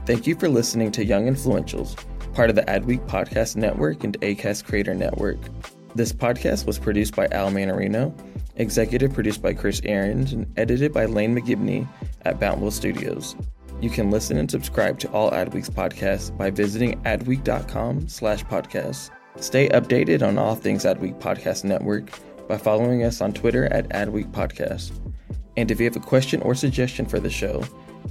Thank 0.08 0.26
you 0.26 0.36
for 0.36 0.48
listening 0.48 0.90
to 0.92 1.04
Young 1.04 1.26
Influentials, 1.26 1.94
part 2.32 2.48
of 2.48 2.56
the 2.56 2.62
Adweek 2.62 3.06
Podcast 3.06 3.56
Network 3.56 4.04
and 4.04 4.18
ACAST 4.22 4.64
Creator 4.64 4.94
Network. 4.94 5.36
This 5.94 6.14
podcast 6.14 6.64
was 6.64 6.78
produced 6.78 7.14
by 7.14 7.26
Al 7.26 7.50
Manarino, 7.50 8.18
executive 8.56 9.12
produced 9.12 9.42
by 9.42 9.52
Chris 9.52 9.82
Aarons, 9.84 10.32
and 10.32 10.50
edited 10.56 10.94
by 10.94 11.04
Lane 11.04 11.36
McGibney 11.36 11.86
at 12.22 12.40
Bountiful 12.40 12.70
Studios. 12.70 13.36
You 13.82 13.90
can 13.90 14.10
listen 14.10 14.38
and 14.38 14.50
subscribe 14.50 14.98
to 15.00 15.10
all 15.10 15.30
Adweek's 15.30 15.68
podcasts 15.68 16.34
by 16.34 16.48
visiting 16.48 16.98
adweek.com 17.02 18.08
slash 18.08 18.42
podcasts. 18.46 19.10
Stay 19.36 19.68
updated 19.68 20.26
on 20.26 20.38
all 20.38 20.54
things 20.54 20.86
Adweek 20.86 21.20
Podcast 21.20 21.64
Network 21.64 22.18
by 22.48 22.56
following 22.56 23.04
us 23.04 23.20
on 23.20 23.34
Twitter 23.34 23.66
at 23.66 23.90
Adweek 23.90 24.30
Podcast. 24.30 24.90
And 25.58 25.70
if 25.70 25.78
you 25.78 25.84
have 25.84 25.96
a 25.96 26.00
question 26.00 26.40
or 26.40 26.54
suggestion 26.54 27.04
for 27.04 27.20
the 27.20 27.28
show, 27.28 27.62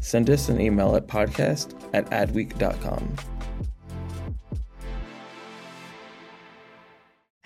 send 0.02 0.30
us 0.30 0.50
an 0.50 0.60
email 0.60 0.96
at 0.96 1.08
podcast 1.08 1.74
at 1.94 2.06
adweek.com. 2.10 3.16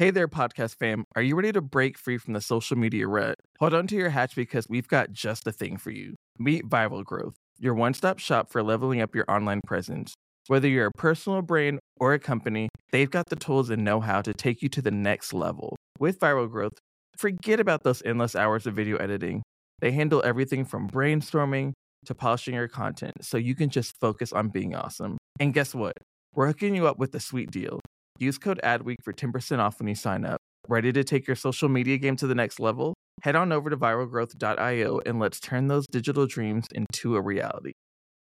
Hey 0.02 0.10
there, 0.10 0.28
podcast 0.28 0.78
fam. 0.78 1.06
Are 1.16 1.22
you 1.22 1.36
ready 1.36 1.52
to 1.52 1.62
break 1.62 1.96
free 1.96 2.18
from 2.18 2.34
the 2.34 2.42
social 2.42 2.76
media 2.76 3.08
rut? 3.08 3.36
Hold 3.60 3.76
on 3.76 3.86
to 3.86 3.96
your 3.96 4.10
hatch 4.10 4.36
because 4.36 4.66
we've 4.68 4.88
got 4.88 5.12
just 5.12 5.44
the 5.44 5.52
thing 5.52 5.78
for 5.78 5.92
you. 5.92 6.16
Meet 6.40 6.68
Viral 6.68 7.04
Growth, 7.04 7.36
your 7.60 7.76
one 7.76 7.94
stop 7.94 8.18
shop 8.18 8.52
for 8.52 8.64
leveling 8.64 9.00
up 9.00 9.14
your 9.14 9.26
online 9.30 9.62
presence. 9.62 10.16
Whether 10.48 10.68
you're 10.68 10.88
a 10.88 10.92
personal 10.98 11.44
brand 11.44 11.78
or 12.00 12.14
a 12.16 12.20
company, 12.20 12.70
they've 12.92 13.12
got 13.12 13.30
the 13.30 13.36
tools 13.36 13.70
and 13.70 13.84
know 13.84 14.00
how 14.00 14.24
to 14.24 14.34
take 14.34 14.64
you 14.64 14.70
to 14.70 14.82
the 14.82 14.90
next 14.90 15.34
level. 15.34 15.76
With 16.00 16.20
Viral 16.20 16.50
Growth, 16.50 16.80
forget 17.16 17.60
about 17.60 17.84
those 17.84 18.02
endless 18.04 18.36
hours 18.36 18.66
of 18.66 18.74
video 18.74 18.98
editing. 18.98 19.44
They 19.82 19.92
handle 19.92 20.24
everything 20.26 20.66
from 20.66 20.90
brainstorming 20.90 21.74
to 22.06 22.16
polishing 22.16 22.56
your 22.56 22.68
content 22.68 23.14
so 23.22 23.38
you 23.38 23.56
can 23.56 23.70
just 23.70 23.98
focus 24.00 24.34
on 24.34 24.50
being 24.50 24.76
awesome. 24.76 25.18
And 25.40 25.54
guess 25.54 25.76
what? 25.76 25.98
We're 26.34 26.48
hooking 26.48 26.76
you 26.76 26.88
up 26.88 26.98
with 26.98 27.14
a 27.16 27.20
sweet 27.20 27.52
deal. 27.52 27.80
Use 28.20 28.38
code 28.38 28.60
ADWEEK 28.64 28.98
for 29.04 29.14
10% 29.14 29.60
off 29.60 29.80
when 29.80 29.88
you 29.88 29.96
sign 29.96 30.26
up. 30.26 30.40
Ready 30.68 30.92
to 30.94 31.04
take 31.04 31.28
your 31.28 31.36
social 31.36 31.70
media 31.70 31.98
game 31.98 32.16
to 32.18 32.28
the 32.28 32.36
next 32.36 32.60
level? 32.60 32.94
Head 33.24 33.36
on 33.36 33.52
over 33.52 33.70
to 33.70 33.78
viralgrowth.io 33.78 35.02
and 35.06 35.20
let's 35.20 35.40
turn 35.40 35.68
those 35.68 35.86
digital 35.88 36.26
dreams 36.26 36.66
into 36.74 37.16
a 37.16 37.22
reality. 37.22 37.74